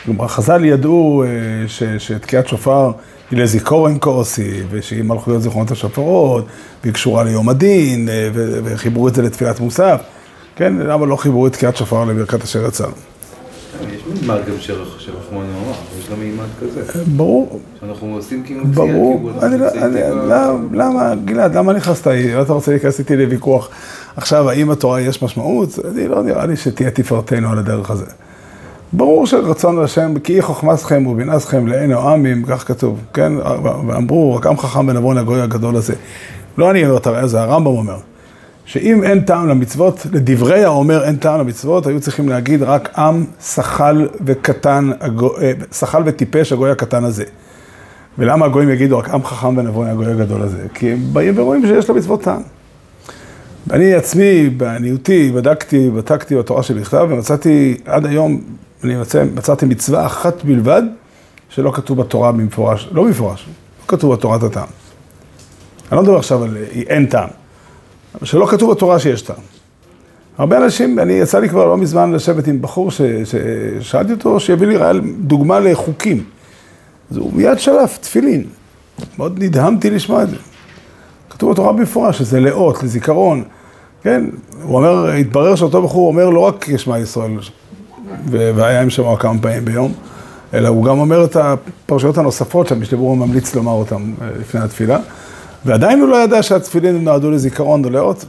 כלומר, 0.06 0.28
חז"ל 0.28 0.66
ידעו 0.66 1.24
אה, 1.24 1.98
שתקיעת 2.00 2.48
שופר 2.48 2.92
היא 3.32 3.40
לזיכורן 3.40 3.98
כוסי, 4.00 4.64
ושהיא 4.70 5.04
מלכויות 5.04 5.42
זיכרונות 5.42 5.72
השופרות, 5.72 6.46
והיא 6.84 6.94
קשורה 6.94 7.24
ליום 7.24 7.50
הדין, 7.50 8.10
אה, 8.10 8.30
וחיברו 8.64 9.08
את 9.08 9.16
זה 9.16 9.22
לתפילת 9.22 9.60
מוסף. 9.60 10.02
כן, 10.56 10.74
למה 10.78 11.06
לא 11.06 11.16
חיברו 11.16 11.48
את 11.48 11.54
תקיעת 11.54 11.78
שופר 11.78 12.06
לברכת 12.06 12.44
אשר 12.44 12.66
יצאנו? 12.66 13.09
יש 13.96 14.22
מימד 14.22 14.38
גם 14.48 14.60
של 14.60 14.82
רחמון 15.18 15.46
אמר, 15.46 15.74
יש 16.00 16.10
גם 16.10 16.20
מימד 16.20 16.46
כזה. 16.62 17.04
ברור, 17.16 17.60
שאנחנו 17.80 18.16
עושים 18.16 18.44
כאילו 18.44 18.66
ברור. 18.66 19.32
לא, 20.28 20.58
למה, 20.74 21.14
גלעד, 21.26 21.58
למה 21.58 21.74
נכנסת 21.74 22.08
איתי? 22.08 22.42
אתה 22.42 22.54
רוצה 22.54 22.72
להיכנס 22.72 23.00
איתי 23.00 23.16
לוויכוח? 23.16 23.70
עכשיו, 24.16 24.50
האם 24.50 24.72
התורה 24.72 25.02
יש 25.02 25.24
משמעות? 25.24 25.80
אני 25.92 26.08
לא 26.08 26.24
נראה 26.24 26.46
לי 26.46 26.58
שתהיה 26.58 26.92
תפארתנו 26.92 27.52
על 27.52 27.58
הדרך 27.58 27.92
הזה. 27.92 28.06
ברור 28.94 29.28
שרצון 29.28 29.84
השם, 29.84 30.20
כי 30.24 30.34
היא 30.34 30.42
חוכמתכם 30.42 31.08
ובינתכם 31.08 31.68
לעינו 31.68 32.10
עמים, 32.10 32.44
כך 32.44 32.68
כתוב, 32.68 33.00
כן? 33.14 33.34
ואמרו, 33.88 34.36
רק 34.36 34.48
עם 34.48 34.58
חכם 34.58 34.88
ונבון 34.88 35.18
הגוי 35.18 35.42
הגדול 35.42 35.76
הזה. 35.76 35.94
לא 36.58 36.72
אני 36.72 36.86
אומר 36.86 36.98
את 36.98 37.08
הרעיון, 37.08 37.28
זה 37.28 37.42
הרמב"ם 37.42 37.68
אומר. 37.68 37.98
שאם 38.70 39.04
אין 39.04 39.22
טעם 39.22 39.48
למצוות, 39.48 40.06
לדברי 40.12 40.64
האומר 40.64 41.04
אין 41.04 41.16
טעם 41.16 41.40
למצוות, 41.40 41.88
היו 41.88 42.00
צריכים 42.00 42.30
להגיד 42.30 42.64
רק 42.64 43.00
עם 43.00 43.26
שחל 43.42 44.08
וקטן, 44.26 44.90
אה, 45.42 45.52
שחל 45.72 46.04
וטיפש 46.06 46.52
הגוי 46.52 46.72
הקטן 46.72 47.04
הזה. 47.04 47.24
ולמה 48.18 48.46
הגויים 48.46 48.70
יגידו 48.70 48.98
רק 48.98 49.10
עם 49.10 49.24
חכם 49.24 49.58
ונבון 49.58 49.88
הגוי 49.88 50.12
הגדול 50.12 50.42
הזה? 50.42 50.68
כי 50.74 50.92
הם 50.92 51.00
באים 51.14 51.34
ורואים 51.38 51.66
שיש 51.66 51.90
למצוות 51.90 52.24
טעם. 52.24 52.42
אני 53.72 53.94
עצמי, 53.94 54.50
בעניותי, 54.50 55.32
בדקתי, 55.36 55.90
בדקתי 55.90 56.36
בתורה 56.36 56.64
שבכתב, 56.64 57.08
ומצאתי, 57.10 57.78
עד 57.86 58.06
היום, 58.06 58.42
אני 58.84 58.96
מצא, 58.96 59.24
מצאתי 59.36 59.66
מצווה 59.66 60.06
אחת 60.06 60.44
בלבד, 60.44 60.82
שלא 61.50 61.72
כתוב 61.72 62.02
בתורה 62.02 62.32
במפורש, 62.32 62.90
לא 62.92 63.04
במפורש, 63.04 63.46
לא 63.48 63.88
כתוב 63.88 64.14
בתורת 64.14 64.44
הטעם. 64.44 64.68
אני 65.92 65.98
לא 65.98 66.04
מדבר 66.04 66.18
עכשיו 66.18 66.44
על 66.44 66.58
אה, 66.58 66.82
אין 66.88 67.06
טעם, 67.06 67.30
שלא 68.24 68.46
כתוב 68.46 68.72
בתורה 68.72 69.00
שיש 69.00 69.22
טעם. 69.22 69.36
הרבה 70.38 70.58
אנשים, 70.58 71.00
אני 71.00 71.14
יצא 71.14 71.40
לי 71.40 71.50
כבר 71.50 71.66
לא 71.66 71.78
מזמן 71.78 72.12
לשבת 72.12 72.48
עם 72.48 72.62
בחור 72.62 72.92
ששאלתי 72.92 74.12
אותו 74.12 74.40
שיביא 74.40 74.68
לי 74.68 75.00
דוגמה 75.20 75.60
לחוקים. 75.60 76.24
אז 77.12 77.18
הוא 77.18 77.32
מיד 77.34 77.60
שלף, 77.60 77.98
תפילין. 77.98 78.44
מאוד 79.18 79.44
נדהמתי 79.44 79.90
לשמוע 79.90 80.24
את 80.24 80.30
זה. 80.30 80.36
כתוב 81.30 81.52
בתורה 81.52 81.74
במפורש 81.74 82.18
שזה 82.18 82.40
לאות, 82.40 82.84
לזיכרון, 82.84 83.44
כן? 84.04 84.24
הוא 84.64 84.76
אומר, 84.76 85.12
התברר 85.12 85.56
שאותו 85.56 85.82
בחור 85.82 86.08
אומר 86.08 86.30
לא 86.30 86.40
רק 86.40 86.78
שמע 86.78 87.00
ישראל, 87.00 87.32
והיה 88.30 88.82
עם 88.82 88.90
שמוע 88.90 89.18
כמה 89.18 89.40
פעמים 89.42 89.66
ביום, 89.66 89.94
אלא 90.54 90.68
הוא 90.68 90.86
גם 90.86 91.00
אומר 91.00 91.26
את 91.26 91.36
הפרשיות 91.36 92.18
הנוספות 92.18 92.68
שהמשתברור 92.68 93.18
ממליץ 93.18 93.56
לומר 93.56 93.72
אותן 93.72 94.14
אה, 94.22 94.28
לפני 94.40 94.62
התפילה, 94.62 95.00
ועדיין 95.66 96.00
הוא 96.02 96.10
לא 96.10 96.16
ידע 96.24 96.44
שהתפילין 96.44 97.04
נועדו 97.04 97.32
לזיכרון 97.32 97.86
או 97.86 97.90
לאות. 97.90 98.26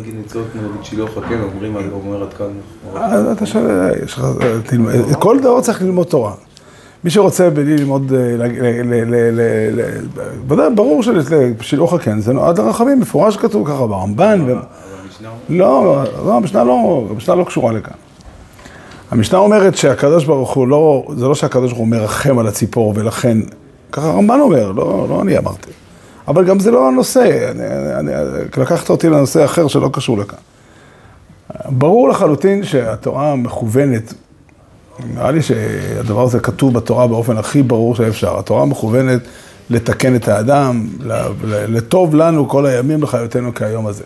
נגיד 0.00 0.14
נצרות 0.24 0.46
נגיד 0.56 0.84
שילוח 0.84 1.10
כן, 1.28 1.40
אומרים, 1.42 1.76
על- 1.76 1.90
אומר 1.92 2.22
עד 2.22 2.32
כאן. 2.32 2.46
אז 2.94 3.26
אתה 3.26 3.46
שואל, 3.46 3.64
יש 4.04 4.12
לך, 4.12 4.26
תלמד, 4.66 4.92
כל 5.18 5.40
דבר 5.40 5.60
צריך 5.60 5.82
ללמוד 5.82 6.06
תורה. 6.06 6.32
מי 7.04 7.10
שרוצה 7.10 7.50
בלי 7.50 7.76
ללמוד, 7.76 8.12
אה, 8.12 8.46
ודאי, 10.48 10.70
ברור 10.74 11.02
ששילוח 11.02 11.92
הקן 11.92 12.20
זה 12.20 12.32
נועד 12.32 12.58
לרחמים, 12.60 13.00
מפורש 13.00 13.36
כתוב 13.36 13.68
ככה 13.68 13.86
ברמב"ן. 13.86 14.46
לא, 15.48 16.04
לא, 16.26 16.36
המשנה 16.36 16.64
לא, 16.64 17.06
המשנה 17.10 17.34
לא 17.34 17.44
קשורה 17.44 17.72
לכאן. 17.72 17.94
המשנה 19.10 19.38
אומרת 19.38 19.76
שהקדוש 19.76 20.24
ברוך 20.24 20.54
הוא 20.54 20.68
לא, 20.68 21.04
זה 21.16 21.28
לא 21.28 21.34
שהקדוש 21.34 21.70
ברוך 21.70 21.78
הוא 21.78 21.88
מרחם 21.88 22.38
על 22.38 22.46
הציפור 22.46 22.92
ולכן, 22.96 23.38
ככה 23.92 24.06
הרמב"ן 24.10 24.40
אומר, 24.40 24.72
לא, 24.72 25.06
לא 25.10 25.22
אני 25.22 25.38
אמרתי. 25.38 25.70
אבל 26.28 26.44
גם 26.44 26.58
זה 26.58 26.70
לא 26.70 26.88
הנושא, 26.88 27.50
אני, 27.50 27.66
אני, 27.66 28.14
אני, 28.14 28.40
לקחת 28.56 28.90
אותי 28.90 29.08
לנושא 29.08 29.44
אחר 29.44 29.68
שלא 29.68 29.90
קשור 29.92 30.18
לכאן. 30.18 30.38
ברור 31.68 32.08
לחלוטין 32.08 32.64
שהתורה 32.64 33.36
מכוונת, 33.36 34.14
נראה 35.14 35.30
לי 35.30 35.42
שהדבר 35.42 36.22
הזה 36.22 36.40
כתוב 36.40 36.74
בתורה 36.74 37.06
באופן 37.06 37.36
הכי 37.36 37.62
ברור 37.62 37.94
שאפשר. 37.94 38.38
התורה 38.38 38.64
מכוונת 38.64 39.20
לתקן 39.70 40.16
את 40.16 40.28
האדם, 40.28 40.88
לטוב 41.68 42.14
לנו 42.14 42.48
כל 42.48 42.66
הימים 42.66 43.02
לחיותנו 43.02 43.54
כהיום 43.54 43.86
הזה. 43.86 44.04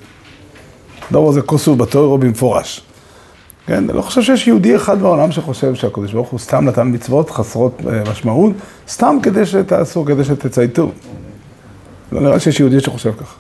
הדבר 1.11 1.29
הזה 1.29 1.43
כוסו 1.43 1.77
בתוירו 1.77 2.19
במפורש. 2.19 2.83
כן, 3.67 3.75
אני 3.75 3.97
לא 3.97 4.03
חושב 4.03 4.23
שיש 4.23 4.47
יהודי 4.47 4.77
אחד 4.77 4.99
בעולם 4.99 5.33
שחושב 5.33 5.75
שהקדוש 5.75 6.13
ברוך 6.13 6.29
הוא 6.29 6.41
סתם 6.41 6.65
נתן 6.65 6.89
מצוות 6.95 7.31
חסרות 7.31 7.83
אה, 7.89 8.03
משמעות, 8.11 8.53
סתם 8.89 9.17
כדי 9.23 9.47
שתעשו, 9.47 10.05
כדי 10.05 10.25
שתצייתו. 10.25 10.91
לא 12.13 12.21
נראה 12.21 12.41
שיש 12.41 12.61
יהודי 12.61 12.81
שחושב 12.81 13.13
ככה. 13.13 13.35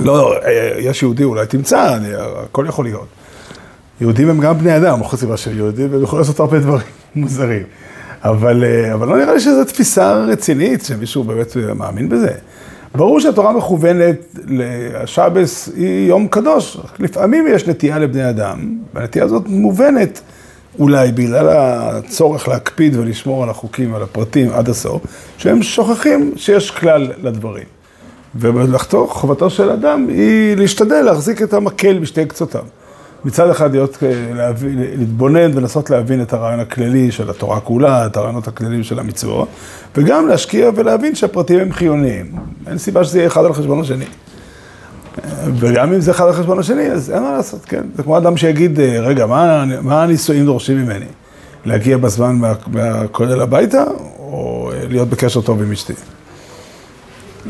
לא, 0.00 0.34
אה, 0.44 0.72
יש 0.78 1.02
יהודי, 1.02 1.24
אולי 1.24 1.46
תמצא, 1.46 1.96
אני, 1.96 2.08
הכל 2.16 2.64
יכול 2.68 2.84
להיות. 2.84 3.06
יהודים 4.00 4.30
הם 4.30 4.40
גם 4.40 4.58
בני 4.58 4.76
אדם, 4.76 5.02
חוץ 5.02 5.22
ממה 5.22 5.36
שהם 5.36 5.56
יהודים, 5.56 5.92
והם 5.92 6.02
יכולים 6.02 6.20
לעשות 6.20 6.40
הרבה 6.40 6.58
דברים 6.58 6.86
מוזרים. 7.14 7.62
אבל, 8.22 8.64
אה, 8.64 8.94
אבל 8.94 9.08
לא 9.08 9.16
נראה 9.16 9.34
לי 9.34 9.40
שזו 9.40 9.64
תפיסה 9.64 10.14
רצינית, 10.14 10.84
שמישהו 10.84 11.24
באמת 11.24 11.56
אה, 11.56 11.74
מאמין 11.74 12.08
בזה. 12.08 12.32
ברור 12.94 13.20
שהתורה 13.20 13.52
מכוונת, 13.52 14.36
השבס 14.94 15.68
היא 15.76 16.08
יום 16.08 16.28
קדוש, 16.28 16.76
לפעמים 16.98 17.46
יש 17.48 17.66
נטייה 17.66 17.98
לבני 17.98 18.30
אדם, 18.30 18.78
והנטייה 18.94 19.24
הזאת 19.24 19.42
מובנת 19.46 20.20
אולי 20.78 21.12
בגלל 21.12 21.48
הצורך 21.48 22.48
להקפיד 22.48 22.96
ולשמור 22.96 23.42
על 23.42 23.50
החוקים, 23.50 23.94
על 23.94 24.02
הפרטים 24.02 24.50
עד 24.52 24.68
הסוף, 24.68 25.02
שהם 25.38 25.62
שוכחים 25.62 26.32
שיש 26.36 26.70
כלל 26.70 27.12
לדברים. 27.22 27.64
ומלאכתו, 28.34 29.06
חובתו 29.06 29.50
של 29.50 29.70
אדם 29.70 30.06
היא 30.08 30.56
להשתדל 30.56 31.02
להחזיק 31.02 31.42
את 31.42 31.54
המקל 31.54 31.98
בשתי 31.98 32.26
קצותיו. 32.26 32.64
מצד 33.24 33.50
אחד 33.50 33.72
להיות, 33.72 33.98
להבין, 34.34 34.78
להתבונן 34.98 35.56
ולנסות 35.56 35.90
להבין 35.90 36.22
את 36.22 36.32
הרעיון 36.32 36.60
הכללי 36.60 37.12
של 37.12 37.30
התורה 37.30 37.60
כולה, 37.60 38.06
את 38.06 38.16
הרעיונות 38.16 38.48
הכלליים 38.48 38.82
של 38.82 38.98
המצוות, 38.98 39.48
וגם 39.96 40.28
להשקיע 40.28 40.70
ולהבין 40.74 41.14
שהפרטים 41.14 41.58
הם 41.58 41.72
חיוניים. 41.72 42.26
אין 42.66 42.78
סיבה 42.78 43.04
שזה 43.04 43.18
יהיה 43.18 43.26
אחד 43.26 43.44
על 43.44 43.52
חשבון 43.52 43.80
השני. 43.80 44.04
וגם 45.54 45.92
אם 45.92 46.00
זה 46.00 46.10
אחד 46.10 46.24
על 46.26 46.32
חשבון 46.32 46.58
השני, 46.58 46.90
אז 46.90 47.10
אין 47.10 47.22
מה 47.22 47.32
לעשות, 47.32 47.64
כן. 47.64 47.82
זה 47.96 48.02
כמו 48.02 48.18
אדם 48.18 48.36
שיגיד, 48.36 48.80
רגע, 48.80 49.26
מה, 49.26 49.64
מה 49.82 50.02
הנישואים 50.02 50.44
דורשים 50.44 50.76
ממני? 50.76 51.06
להגיע 51.64 51.96
בזמן 51.96 52.36
מה, 52.36 52.52
מהכולל 52.66 53.40
הביתה, 53.40 53.84
או 54.18 54.70
להיות 54.88 55.08
בקשר 55.08 55.40
טוב 55.40 55.62
עם 55.62 55.72
אשתי? 55.72 55.92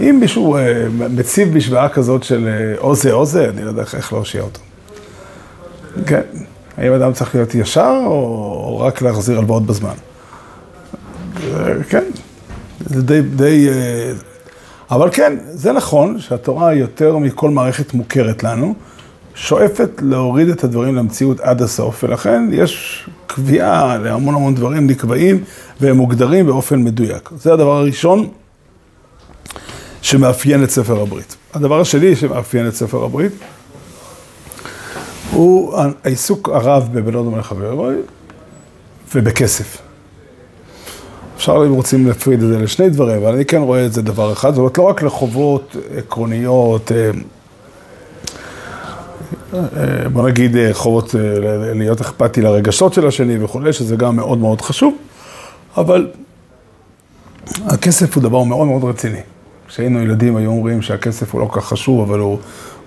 אם 0.01 0.17
מישהו 0.21 0.59
מציב 1.11 1.57
משוואה 1.57 1.89
כזאת 1.89 2.23
של 2.23 2.49
או 2.79 2.95
זה 2.95 3.13
או 3.13 3.27
זה, 3.27 3.49
אני 3.49 3.65
לא 3.65 3.69
יודע 3.69 3.83
איך 3.83 4.13
להושיע 4.13 4.43
אותו. 4.43 4.61
כן. 6.07 6.21
האם 6.77 6.93
אדם 6.93 7.13
צריך 7.13 7.35
להיות 7.35 7.55
ישר, 7.55 8.01
או 8.07 8.79
רק 8.81 9.03
להחזיר 9.03 9.39
הלוואות 9.39 9.67
בזמן? 9.67 9.95
כן. 11.89 12.05
זה 12.87 13.03
די, 13.03 13.23
די... 13.23 13.69
אבל 14.91 15.11
כן, 15.13 15.37
זה 15.51 15.73
נכון 15.73 16.21
שהתורה 16.21 16.75
יותר 16.75 17.19
מכל 17.19 17.51
מערכת 17.51 17.95
מוכרת 17.95 18.43
לנו, 18.43 18.75
שואפת 19.35 19.91
להוריד 20.03 20.49
את 20.49 20.65
הדברים 20.65 20.95
למציאות 20.95 21.41
עד 21.41 21.63
הסוף, 21.63 22.05
ולכן 22.05 22.49
יש 22.53 23.05
קביעה 23.27 23.99
להמון 23.99 24.35
המון 24.35 24.55
דברים 24.55 24.87
נקבעים 24.87 25.45
והם 25.81 25.97
מוגדרים 25.97 26.47
באופן 26.47 26.83
מדויק. 26.83 27.31
זה 27.37 27.53
הדבר 27.53 27.77
הראשון 27.77 28.29
שמאפיין 30.03 30.65
את 30.65 30.71
ספר 30.71 31.01
הברית. 31.01 31.37
הדבר 31.55 31.81
השני 31.81 32.17
שמאפיין 32.17 32.69
את 32.69 32.75
ספר 32.75 33.05
הברית, 33.05 33.33
הוא 35.31 35.79
העיסוק 36.05 36.49
הרב 36.49 36.89
בבנו 36.93 37.23
דומה 37.23 37.39
לחברו 37.39 37.91
ובכסף. 39.15 39.86
אפשר 41.47 41.67
אם 41.67 41.73
רוצים 41.73 42.07
להפריד 42.07 42.43
את 42.43 42.49
זה 42.49 42.59
לשני 42.59 42.89
דברים, 42.89 43.23
אבל 43.23 43.35
אני 43.35 43.45
כן 43.45 43.61
רואה 43.61 43.87
את 43.87 43.93
זה 43.93 44.03
דבר 44.03 44.33
אחד, 44.33 44.51
זאת 44.51 44.59
אומרת 44.59 44.79
לא 44.79 44.83
רק 44.83 45.03
לחובות 45.03 45.77
עקרוניות, 45.97 46.93
בוא 50.13 50.29
נגיד 50.29 50.57
חובות 50.73 51.15
להיות 51.75 52.01
אכפתי 52.01 52.43
לרגשות 52.43 52.95
של 52.95 53.07
השני 53.07 53.45
וכולי, 53.45 53.73
שזה 53.73 53.97
גם 53.97 54.17
מאוד 54.17 54.39
מאוד 54.39 54.61
חשוב, 54.61 54.95
אבל 55.77 56.11
הכסף 57.67 58.15
הוא 58.15 58.23
דבר 58.23 58.43
מאוד 58.43 58.67
מאוד 58.67 58.85
רציני. 58.85 59.21
כשהיינו 59.69 60.03
ילדים 60.03 60.37
היו 60.37 60.51
אומרים 60.51 60.83
שהכסף 60.83 61.33
הוא 61.33 61.41
לא 61.41 61.49
כך 61.53 61.65
חשוב, 61.65 62.11
אבל 62.11 62.19
הוא 62.19 62.39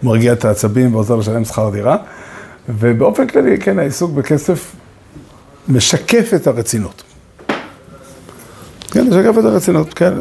מרגיע 0.03 0.33
את 0.33 0.45
העצבים 0.45 0.95
ועוזר 0.95 1.15
לשלם 1.15 1.45
שכר 1.45 1.69
דירה. 1.69 1.97
ובאופן 2.69 3.27
כללי, 3.27 3.57
כן, 3.57 3.79
העיסוק 3.79 4.11
בכסף 4.11 4.75
משקף 5.67 6.31
את 6.35 6.47
הרצינות. 6.47 7.08
כן, 8.91 9.07
משקף 9.07 9.37
את 9.39 9.45
הרצינות, 9.45 9.93
כן. 9.93 10.13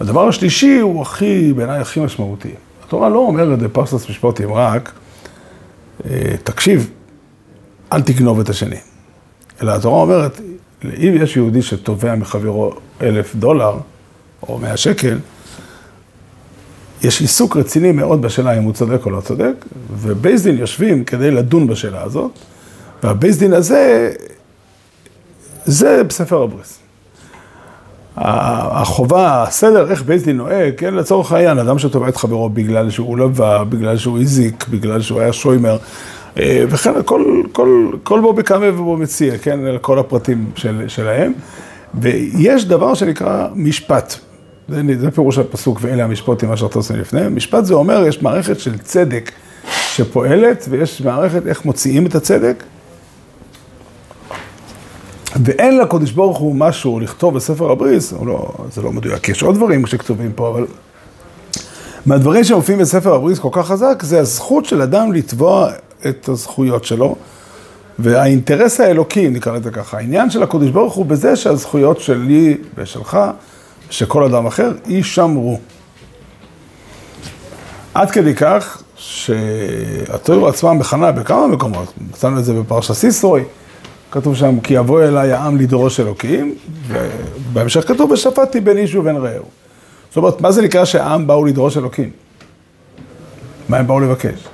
הדבר 0.00 0.28
השלישי 0.28 0.78
הוא 0.78 1.02
הכי, 1.02 1.52
בעיניי, 1.52 1.80
הכי 1.80 2.00
משמעותי. 2.00 2.54
התורה 2.84 3.08
לא 3.08 3.18
אומרת 3.18 3.58
בפרסס 3.58 4.10
משפטים 4.10 4.52
רק, 4.52 4.92
תקשיב, 6.44 6.90
אל 7.92 8.02
תגנוב 8.02 8.40
את 8.40 8.48
השני. 8.48 8.76
אלא 9.62 9.72
התורה 9.72 10.02
אומרת, 10.02 10.40
אם 10.84 11.14
יש 11.22 11.36
יהודי 11.36 11.62
שתובע 11.62 12.14
מחברו 12.14 12.72
אלף 13.02 13.34
דולר, 13.34 13.74
או 14.48 14.58
מאה 14.58 14.76
שקל, 14.76 15.18
יש 17.02 17.20
עיסוק 17.20 17.56
רציני 17.56 17.92
מאוד 17.92 18.22
בשאלה 18.22 18.58
אם 18.58 18.62
הוא 18.62 18.72
צודק 18.72 19.06
או 19.06 19.10
לא 19.10 19.20
צודק, 19.20 19.54
ובייס 19.90 20.42
דין 20.42 20.58
יושבים 20.58 21.04
כדי 21.04 21.30
לדון 21.30 21.66
בשאלה 21.66 22.02
הזאת, 22.02 22.30
והבייס 23.02 23.36
דין 23.36 23.52
הזה, 23.52 24.12
זה 25.64 26.02
בספר 26.04 26.42
הבריס. 26.42 26.81
החובה, 28.16 29.42
הסדר, 29.42 29.90
איך 29.90 30.02
בייס 30.02 30.22
דין 30.22 30.36
נוהג, 30.36 30.72
כן, 30.76 30.94
לצורך 30.94 31.32
העניין, 31.32 31.58
אדם 31.58 31.78
שתובע 31.78 32.08
את 32.08 32.16
חברו 32.16 32.50
בגלל 32.50 32.90
שהוא 32.90 33.18
לבא, 33.18 33.64
בגלל 33.64 33.96
שהוא 33.96 34.18
הזיק, 34.18 34.66
בגלל 34.68 35.00
שהוא 35.00 35.20
היה 35.20 35.32
שוימר, 35.32 35.76
וכן, 36.36 36.92
כל, 37.04 37.42
כל, 37.52 37.90
כל 38.02 38.20
בו 38.20 38.32
בקמה 38.32 38.66
ובו 38.68 38.96
מציע, 38.96 39.38
כן, 39.38 39.60
כל 39.80 39.98
הפרטים 39.98 40.50
של, 40.56 40.84
שלהם. 40.88 41.32
ויש 41.94 42.64
דבר 42.64 42.94
שנקרא 42.94 43.46
משפט. 43.54 44.14
זה, 44.68 44.82
זה 45.00 45.10
פירוש 45.10 45.38
הפסוק, 45.38 45.78
ואלה 45.82 46.04
המשפוטים 46.04 46.52
אשר 46.52 46.68
תעשו 46.68 46.96
לפניהם. 46.96 47.36
משפט 47.36 47.64
זה 47.64 47.74
אומר, 47.74 48.06
יש 48.06 48.22
מערכת 48.22 48.60
של 48.60 48.78
צדק 48.78 49.32
שפועלת, 49.68 50.66
ויש 50.70 51.00
מערכת 51.00 51.46
איך 51.46 51.64
מוציאים 51.64 52.06
את 52.06 52.14
הצדק. 52.14 52.64
ואין 55.36 55.78
לקודש 55.78 56.10
ברוך 56.10 56.38
הוא 56.38 56.54
משהו 56.54 57.00
לכתוב 57.00 57.34
בספר 57.34 57.70
הבריס, 57.70 58.12
לא, 58.26 58.52
זה 58.72 58.82
לא 58.82 58.92
מדויק, 58.92 59.28
יש 59.28 59.42
עוד 59.42 59.54
דברים 59.54 59.86
שכתובים 59.86 60.32
פה, 60.32 60.48
אבל 60.48 60.66
מהדברים 62.06 62.44
שמופיעים 62.44 62.80
בספר 62.80 63.14
הבריס 63.14 63.38
כל 63.38 63.48
כך 63.52 63.66
חזק, 63.66 64.02
זה 64.02 64.20
הזכות 64.20 64.64
של 64.64 64.82
אדם 64.82 65.12
לתבוע 65.12 65.70
את 66.08 66.28
הזכויות 66.28 66.84
שלו, 66.84 67.16
והאינטרס 67.98 68.80
האלוקי, 68.80 69.28
נקרא 69.28 69.56
לזה 69.56 69.70
ככה, 69.70 69.96
העניין 69.96 70.30
של 70.30 70.42
הקודש 70.42 70.68
ברוך 70.68 70.94
הוא 70.94 71.06
בזה 71.06 71.36
שהזכויות 71.36 72.00
שלי 72.00 72.56
ושלך, 72.76 73.18
שכל 73.90 74.24
אדם 74.24 74.46
אחר, 74.46 74.72
יישמרו. 74.86 75.60
עד 77.94 78.10
כדי 78.10 78.34
כך 78.34 78.82
שהתוירו 78.96 80.48
עצמם 80.48 80.78
מכנה 80.78 81.12
בכמה 81.12 81.46
מקומות, 81.46 81.92
מצאנו 82.10 82.38
את 82.38 82.44
זה 82.44 82.54
בפרשת 82.54 82.94
סיסרוי, 82.94 83.44
כתוב 84.12 84.36
שם, 84.36 84.60
כי 84.60 84.74
יבוא 84.74 85.02
אליי 85.02 85.32
העם 85.32 85.56
לדרוש 85.56 86.00
אלוקים, 86.00 86.54
ובהמשך 86.88 87.88
כתוב, 87.88 88.10
ושפטתי 88.10 88.60
בין 88.60 88.78
איש 88.78 88.94
ובין 88.94 89.16
רעהו. 89.16 89.44
זאת 90.08 90.16
אומרת, 90.16 90.40
מה 90.40 90.52
זה 90.52 90.62
נקרא 90.62 90.84
שהעם 90.84 91.26
באו 91.26 91.44
לדרוש 91.44 91.76
אלוקים? 91.76 92.10
מה 93.68 93.76
הם 93.76 93.86
באו 93.86 94.00
לבקש? 94.00 94.48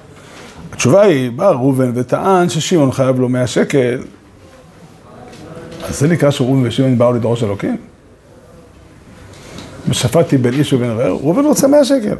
התשובה 0.72 1.02
היא, 1.02 1.30
בא 1.30 1.50
ראובן 1.50 1.92
וטען 1.94 2.48
ששמעון 2.48 2.92
חייב 2.92 3.20
לו 3.20 3.28
100 3.28 3.46
שקל, 3.46 4.02
אז 5.82 6.00
זה 6.00 6.08
נקרא 6.08 6.30
שראובן 6.30 6.66
ושמעון 6.66 6.98
באו 6.98 7.12
לדרוש 7.12 7.42
אלוקים? 7.42 7.76
ושפטתי 9.88 10.38
בין 10.38 10.54
איש 10.54 10.72
ובין 10.72 10.90
רעהו, 10.90 11.18
ראובן 11.18 11.44
רוצה 11.44 11.68
100 11.68 11.84
שקל. 11.84 12.16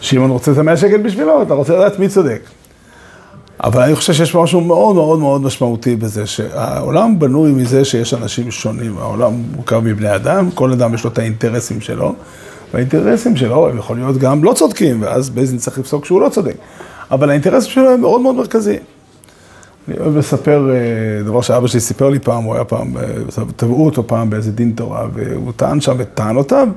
שמעון 0.00 0.30
רוצה 0.30 0.52
את 0.52 0.58
ה-100 0.58 0.76
שקל 0.76 1.02
בשבילו, 1.02 1.42
אתה 1.42 1.54
רוצה 1.54 1.76
לדעת 1.76 1.98
מי 1.98 2.08
צודק. 2.08 2.40
אבל 3.62 3.82
אני 3.82 3.94
חושב 3.94 4.12
שיש 4.12 4.34
משהו 4.34 4.60
מאוד 4.60 4.94
מאוד 4.94 5.18
מאוד 5.18 5.42
משמעותי 5.42 5.96
בזה, 5.96 6.26
שהעולם 6.26 7.18
בנוי 7.18 7.52
מזה 7.52 7.84
שיש 7.84 8.14
אנשים 8.14 8.50
שונים, 8.50 8.98
העולם 8.98 9.32
מורכב 9.54 9.78
מבני 9.78 10.14
אדם, 10.14 10.50
כל 10.50 10.72
אדם 10.72 10.94
יש 10.94 11.04
לו 11.04 11.10
את 11.10 11.18
האינטרסים 11.18 11.80
שלו, 11.80 12.14
והאינטרסים 12.74 13.36
שלו 13.36 13.68
הם 13.68 13.78
יכולים 13.78 14.04
להיות 14.04 14.18
גם 14.18 14.44
לא 14.44 14.52
צודקים, 14.52 15.02
ואז 15.02 15.30
בייזין 15.30 15.58
צריך 15.58 15.78
לפסוק 15.78 16.04
שהוא 16.04 16.20
לא 16.20 16.28
צודק, 16.28 16.54
אבל 17.10 17.30
האינטרסים 17.30 17.70
שלו 17.70 17.90
הם 17.90 18.00
מאוד 18.00 18.20
מאוד 18.20 18.34
מרכזיים. 18.34 18.80
אני 19.88 19.98
אוהב 19.98 20.16
לספר 20.16 20.70
דבר 21.24 21.40
שאבא 21.40 21.66
שלי 21.66 21.80
סיפר 21.80 22.10
לי 22.10 22.18
פעם, 22.18 22.44
הוא 22.44 22.54
היה 22.54 22.64
פעם, 22.64 22.94
תבעו 23.56 23.86
אותו 23.86 24.06
פעם 24.06 24.30
באיזה 24.30 24.52
דין 24.52 24.72
תורה, 24.76 25.06
והוא 25.12 25.52
טען 25.56 25.80
שם 25.80 26.00
את 26.00 26.08
טענותיו, 26.14 26.68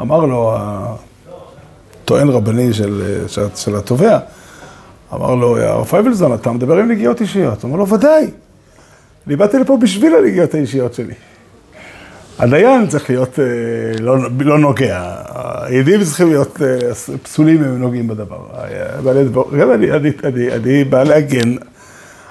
אמר 0.00 0.24
לו 0.24 0.56
הטוען 0.56 2.28
רבני 2.28 2.72
של, 2.72 3.22
של, 3.26 3.46
של 3.56 3.76
התובע, 3.76 4.18
אמר 5.14 5.34
לו, 5.34 5.58
הרב 5.58 5.84
פייבלזון, 5.84 6.34
אתה 6.34 6.52
מדבר 6.52 6.78
עם 6.78 6.88
נגיעות 6.88 7.20
אישיות? 7.20 7.64
אמר 7.64 7.76
לו, 7.76 7.88
ודאי. 7.88 8.30
אני 9.26 9.36
באתי 9.36 9.58
לפה 9.58 9.76
בשביל 9.76 10.14
הנגיעות 10.14 10.54
האישיות 10.54 10.94
שלי. 10.94 11.14
הדיין 12.38 12.86
צריך 12.86 13.10
להיות 13.10 13.38
לא, 14.00 14.16
לא 14.40 14.58
נוגע, 14.58 15.14
הידיעים 15.62 16.04
צריכים 16.04 16.28
להיות 16.28 16.60
פסולים 17.22 17.58
אם 17.58 17.64
הם 17.64 17.78
נוגעים 17.78 18.08
בדבר. 18.08 18.38
אני, 19.74 19.90
אני, 19.92 20.10
אני, 20.24 20.52
אני 20.52 20.84
בא 20.84 21.02
להגן 21.02 21.54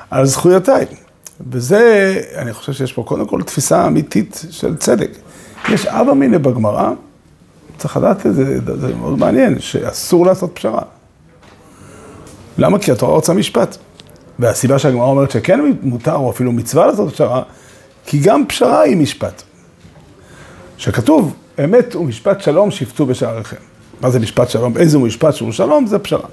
על 0.10 0.26
זכויותיי. 0.26 0.86
וזה, 1.52 2.16
אני 2.36 2.54
חושב 2.54 2.74
שיש 2.74 2.94
פה 2.94 3.04
קודם 3.04 3.28
כל 3.28 3.42
תפיסה 3.42 3.88
אמיתית 3.88 4.46
של 4.50 4.78
צדק. 4.78 5.10
יש 5.70 5.86
אבא 5.86 6.14
מיניה 6.14 6.40
בגמרא, 6.40 6.92
צריך 7.78 7.98
לדעת 7.98 8.26
את 8.26 8.36
זה, 8.36 8.60
זה 8.80 8.96
מאוד 8.96 9.20
מעניין, 9.20 9.60
שאסור 9.60 10.26
לעשות 10.26 10.52
פשרה. 10.54 10.82
למה? 12.58 12.80
כי 12.80 12.92
התורה 12.92 13.14
רוצה 13.14 13.34
משפט. 13.34 13.78
והסיבה 14.40 14.80
שהגמרא 14.80 15.06
אומרת 15.06 15.32
שכן 15.32 15.60
מותר, 15.82 16.16
או 16.16 16.32
אפילו 16.32 16.52
מצווה 16.52 16.88
לעשות 16.88 17.14
פשרה, 17.14 17.44
כי 18.06 18.20
גם 18.20 18.48
פשרה 18.48 18.82
היא 18.82 18.98
משפט. 18.98 19.44
שכתוב, 20.78 21.36
אמת 21.64 21.96
ומשפט 21.96 22.42
שלום 22.42 22.72
שפטו 22.72 23.06
בשעריכם. 23.06 23.58
מה 24.02 24.10
זה 24.10 24.20
משפט 24.20 24.50
שלום? 24.50 24.78
איזה 24.78 25.00
משפט 25.00 25.34
שהוא 25.34 25.52
שלום? 25.52 25.88
זה 25.88 26.00
פשרה. 26.00 26.28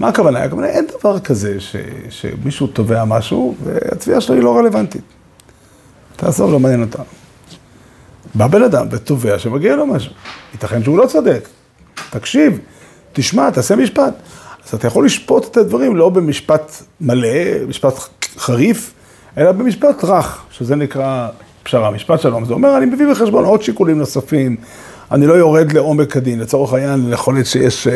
מה 0.00 0.08
הכוונה? 0.08 0.42
הכוונה, 0.42 0.66
אין 0.66 0.86
דבר 0.98 1.18
כזה 1.18 1.60
ש, 1.60 1.76
שמישהו 2.10 2.66
תובע 2.66 3.04
משהו 3.04 3.54
והתביעה 3.64 4.20
שלו 4.20 4.34
היא 4.34 4.42
לא 4.42 4.56
רלוונטית. 4.56 5.02
תעזוב, 6.16 6.52
לא 6.52 6.60
מעניין 6.60 6.82
אותנו. 6.82 7.04
בא 8.34 8.46
בן 8.46 8.62
אדם 8.62 8.86
ותובע 8.90 9.38
שמגיע 9.38 9.76
לו 9.76 9.86
משהו. 9.86 10.12
ייתכן 10.52 10.82
שהוא 10.82 10.98
לא 10.98 11.06
צודק. 11.06 11.48
תקשיב, 12.10 12.58
תשמע, 13.12 13.50
תעשה 13.50 13.76
משפט. 13.76 14.14
אז 14.68 14.74
אתה 14.74 14.86
יכול 14.86 15.06
לשפוט 15.06 15.50
את 15.50 15.56
הדברים 15.56 15.96
לא 15.96 16.08
במשפט 16.08 16.72
מלא, 17.00 17.64
משפט 17.68 17.94
חריף, 18.38 18.92
אלא 19.38 19.52
במשפט 19.52 20.04
רך, 20.04 20.42
שזה 20.50 20.76
נקרא 20.76 21.28
פשרה, 21.62 21.90
משפט 21.90 22.20
שלום. 22.20 22.44
זה 22.44 22.54
אומר, 22.54 22.76
אני 22.76 22.86
מביא 22.86 23.06
בחשבון 23.10 23.44
עוד 23.44 23.62
שיקולים 23.62 23.98
נוספים, 23.98 24.56
אני 25.10 25.26
לא 25.26 25.34
יורד 25.34 25.72
לעומק 25.72 26.16
הדין. 26.16 26.40
לצורך 26.40 26.72
העניין, 26.72 27.12
יכול 27.12 27.34
להיות 27.34 27.46
שיש 27.46 27.86
אה, 27.86 27.92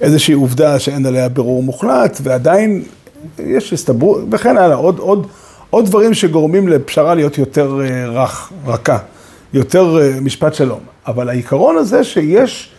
איזושהי 0.00 0.34
עובדה 0.34 0.78
שאין 0.78 1.06
עליה 1.06 1.28
בירור 1.28 1.62
מוחלט, 1.62 2.18
ועדיין 2.22 2.82
יש 3.38 3.72
הסתברות, 3.72 4.24
וכן 4.30 4.56
הלאה, 4.56 4.76
עוד, 4.76 4.98
עוד, 4.98 5.26
עוד 5.70 5.86
דברים 5.86 6.14
שגורמים 6.14 6.68
לפשרה 6.68 7.14
להיות 7.14 7.38
יותר 7.38 7.80
אה, 7.84 8.06
רך, 8.06 8.52
רכה, 8.66 8.98
יותר 9.52 9.98
אה, 10.00 10.20
משפט 10.20 10.54
שלום. 10.54 10.80
אבל 11.06 11.28
העיקרון 11.28 11.76
הזה 11.76 12.04
שיש 12.04 12.72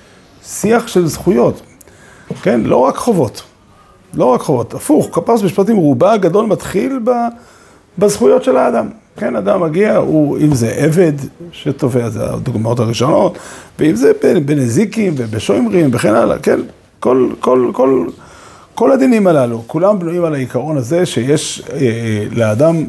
שיח 0.46 0.88
של 0.88 1.08
זכויות, 1.08 1.62
כן? 2.42 2.62
לא 2.62 2.78
רק 2.78 2.96
חובות. 2.96 3.44
לא 4.14 4.26
רק 4.26 4.42
חובות, 4.42 4.74
הפוך, 4.74 5.10
כפרס 5.12 5.44
משפטים 5.44 5.76
רובה 5.78 6.14
הגדול 6.14 6.46
מתחיל 6.46 7.00
ב, 7.04 7.12
בזכויות 7.98 8.44
של 8.44 8.58
האדם. 8.58 8.90
כן, 9.18 9.36
אדם 9.36 9.62
מגיע, 9.62 9.96
הוא, 9.96 10.38
אם 10.38 10.54
זה 10.54 10.70
עבד 10.70 11.14
שתובע, 11.52 12.10
זה 12.10 12.34
הדוגמאות 12.34 12.80
הראשונות, 12.80 13.38
ואם 13.80 13.96
זה 13.96 14.12
בנזיקים 14.46 15.14
ובשוימרים 15.18 15.90
וכן 15.94 16.16
הלאה, 16.16 16.40
כן, 16.40 16.60
כל, 17.00 17.30
כל, 17.40 17.70
כל, 17.74 18.06
כל 18.76 18.92
הדינים 18.92 19.28
הללו, 19.28 19.64
כולם 19.68 20.00
בנויים 20.00 20.24
על 20.24 20.34
העיקרון 20.34 20.78
הזה 20.78 21.06
שיש 21.06 21.64
אה, 21.74 22.26
לאדם 22.32 22.86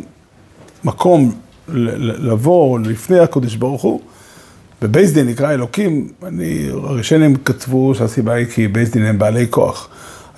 מקום 0.85 1.33
לבוא 1.68 2.78
לפני 2.78 3.18
הקדוש 3.18 3.57
ברוך 3.57 3.83
הוא, 3.83 4.00
ובייס 4.85 5.12
דין 5.12 5.27
נקרא 5.27 5.53
אלוקים, 5.53 6.09
אני, 6.27 6.68
הראשונים 6.73 7.37
כתבו 7.37 7.94
שהסיבה 7.94 8.33
היא 8.33 8.47
כי 8.47 8.68
בייס 8.68 8.90
דין 8.90 9.05
הם 9.05 9.18
בעלי 9.18 9.47
כוח. 9.51 9.88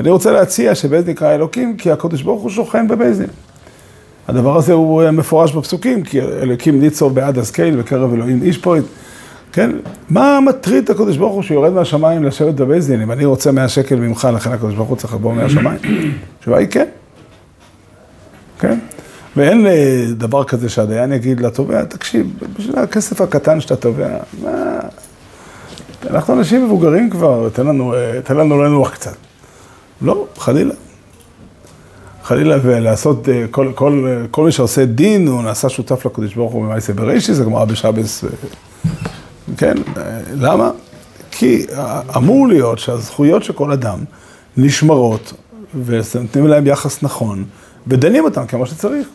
אני 0.00 0.10
רוצה 0.10 0.32
להציע 0.32 0.74
שבייס 0.74 1.04
דין 1.04 1.14
נקרא 1.14 1.34
אלוקים 1.34 1.76
כי 1.76 1.90
הקדוש 1.90 2.22
ברוך 2.22 2.42
הוא 2.42 2.50
שוכן 2.50 2.88
בבייס 2.88 3.18
דין. 3.18 3.26
הדבר 4.28 4.56
הזה 4.56 4.72
הוא 4.72 5.10
מפורש 5.10 5.52
בפסוקים, 5.52 6.02
כי 6.02 6.20
אלוקים 6.20 6.80
ניצב 6.80 7.14
בעדת 7.14 7.38
קל 7.38 7.76
בקרב 7.76 8.14
אלוהים 8.14 8.42
ישפויט. 8.42 8.84
כן, 9.52 9.70
מה 10.10 10.38
מטריד 10.40 10.84
את 10.84 10.90
הקדוש 10.90 11.16
ברוך 11.16 11.34
הוא 11.34 11.42
שהוא 11.42 11.54
יורד 11.54 11.72
מהשמיים 11.72 12.24
לשבת 12.24 12.54
בבייס 12.54 12.86
דין? 12.86 13.02
אם 13.02 13.12
אני 13.12 13.24
רוצה 13.24 13.52
100 13.52 13.68
שקל 13.68 13.96
ממך, 13.96 14.28
לכן 14.34 14.52
הקדוש 14.52 14.74
ברוך 14.74 14.88
הוא 14.88 14.96
צריך 14.96 15.14
לבוא 15.14 15.34
מהשמיים? 15.34 15.78
התשובה 16.38 16.58
היא 16.58 16.68
כן. 16.70 16.86
כן? 18.60 18.78
ואין 19.36 19.66
אה, 19.66 20.04
דבר 20.10 20.44
כזה 20.44 20.68
שהדיין 20.68 21.12
יגיד 21.12 21.40
לתובע, 21.40 21.84
תקשיב, 21.84 22.26
בשביל 22.58 22.78
הכסף 22.78 23.20
הקטן 23.20 23.60
שאתה 23.60 23.76
תובע, 23.76 24.18
מה... 24.42 24.78
אנחנו 26.10 26.34
אנשים 26.34 26.64
מבוגרים 26.64 27.10
כבר, 27.10 27.48
תן 27.48 27.66
לנו, 27.66 27.94
אה, 27.94 28.20
תן 28.24 28.36
לנו 28.36 28.62
לנוח 28.62 28.90
קצת. 28.90 29.16
לא, 30.02 30.26
חלילה. 30.36 30.74
חלילה 32.22 32.56
ולעשות, 32.62 33.28
אה, 33.28 33.44
כל, 33.50 33.72
כל, 33.74 34.06
כל 34.30 34.44
מי 34.44 34.52
שעושה 34.52 34.84
דין, 34.84 35.28
הוא 35.28 35.42
נעשה 35.42 35.68
שותף 35.68 36.06
לקדוש 36.06 36.34
ברוך 36.34 36.52
הוא 36.52 36.64
במעשה 36.64 36.92
בראשי, 36.92 37.34
זה 37.34 37.44
גמרא 37.44 37.64
בשבס, 37.64 38.24
כן, 39.56 39.76
למה? 40.34 40.70
כי 41.30 41.66
אמור 42.16 42.48
להיות 42.48 42.78
שהזכויות 42.78 43.44
של 43.44 43.52
כל 43.52 43.72
אדם 43.72 43.98
נשמרות, 44.56 45.32
ונותנים 45.84 46.46
להם 46.46 46.66
יחס 46.66 47.02
נכון, 47.02 47.44
ודנים 47.86 48.24
אותם 48.24 48.46
כמו 48.46 48.66
שצריך. 48.66 49.08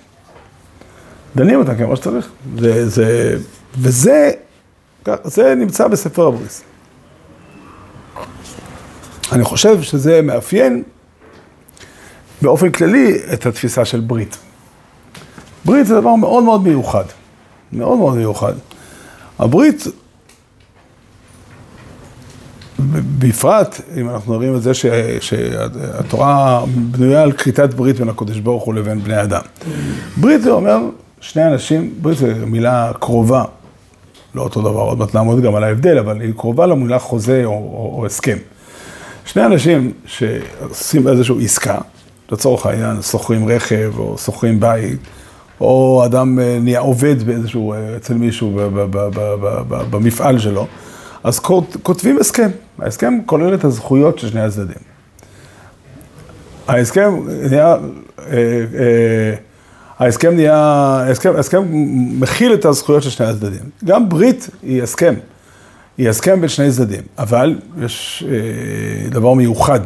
דנים 1.35 1.59
אותם 1.59 1.75
כמו 1.75 1.95
שצריך. 1.95 2.29
זה, 2.59 2.89
זה, 2.89 3.37
וזה 3.79 4.31
זה 5.23 5.55
נמצא 5.55 5.87
בספר 5.87 6.27
הבריס. 6.27 6.63
אני 9.31 9.43
חושב 9.43 9.81
שזה 9.81 10.21
מאפיין 10.21 10.83
באופן 12.41 12.71
כללי 12.71 13.17
את 13.33 13.45
התפיסה 13.45 13.85
של 13.85 13.99
ברית. 13.99 14.37
ברית 15.65 15.87
זה 15.87 15.95
דבר 15.95 16.15
מאוד 16.15 16.43
מאוד 16.43 16.63
מיוחד, 16.63 17.05
מאוד 17.73 17.97
מאוד 17.97 18.17
מיוחד. 18.17 18.53
הברית, 19.39 19.83
בפרט, 23.19 23.81
אם 23.97 24.09
אנחנו 24.09 24.35
רואים 24.35 24.55
את 24.55 24.61
זה 24.61 24.73
ש, 24.73 24.85
שהתורה 25.19 26.63
בנויה 26.75 27.21
על 27.21 27.31
כריתת 27.31 27.73
ברית 27.73 27.99
בין 27.99 28.09
הקדוש 28.09 28.39
ברוך 28.39 28.63
הוא 28.63 28.73
לבין 28.73 29.03
בני 29.03 29.21
אדם. 29.21 29.41
ברית 30.17 30.41
זה 30.41 30.51
אומר 30.51 30.79
שני 31.21 31.47
אנשים, 31.47 31.93
ברית 32.01 32.17
זו 32.17 32.27
מילה 32.47 32.91
קרובה, 32.99 33.43
לא 34.35 34.41
אותו 34.41 34.61
דבר, 34.61 34.79
עוד 34.79 34.99
מעט 34.99 35.15
נעמוד 35.15 35.41
גם 35.41 35.55
על 35.55 35.63
ההבדל, 35.63 35.97
אבל 35.97 36.21
היא 36.21 36.33
קרובה 36.37 36.65
למילה 36.65 36.99
חוזה 36.99 37.41
או, 37.45 37.51
או, 37.51 37.95
או 37.97 38.05
הסכם. 38.05 38.37
שני 39.25 39.45
אנשים 39.45 39.91
שעושים 40.05 41.07
איזושהי 41.07 41.45
עסקה, 41.45 41.77
לצורך 42.31 42.65
העניין, 42.65 43.01
שוכרים 43.01 43.47
רכב 43.47 43.93
או 43.97 44.17
שוכרים 44.17 44.59
בית, 44.59 44.99
או 45.61 46.01
אדם 46.05 46.39
אה, 46.39 46.57
נהיה 46.61 46.79
עובד 46.79 47.23
באיזשהו, 47.23 47.73
אה, 47.73 47.95
אצל 47.95 48.13
מישהו 48.13 48.59
במפעל 49.69 50.39
שלו, 50.39 50.67
אז 51.23 51.39
כותבים 51.83 52.17
הסכם. 52.19 52.49
ההסכם 52.79 53.19
כולל 53.25 53.53
את 53.53 53.63
הזכויות 53.63 54.19
של 54.19 54.29
שני 54.29 54.41
הצדדים. 54.41 54.81
ההסכם 56.67 57.13
נהיה... 57.49 57.75
אה, 58.19 58.35
אה, 58.79 59.35
ההסכם 60.01 60.35
נהיה, 60.35 60.57
ההסכם, 61.07 61.35
ההסכם 61.35 61.63
מכיל 62.19 62.53
את 62.53 62.65
הזכויות 62.65 63.03
של 63.03 63.09
שני 63.09 63.25
הצדדים. 63.25 63.69
גם 63.85 64.09
ברית 64.09 64.49
היא 64.63 64.83
הסכם, 64.83 65.13
היא 65.97 66.09
הסכם 66.09 66.41
בין 66.41 66.49
שני 66.49 66.71
צדדים, 66.71 67.01
אבל 67.17 67.59
יש 67.85 68.23
אה, 68.27 69.09
דבר 69.09 69.33
מיוחד 69.33 69.79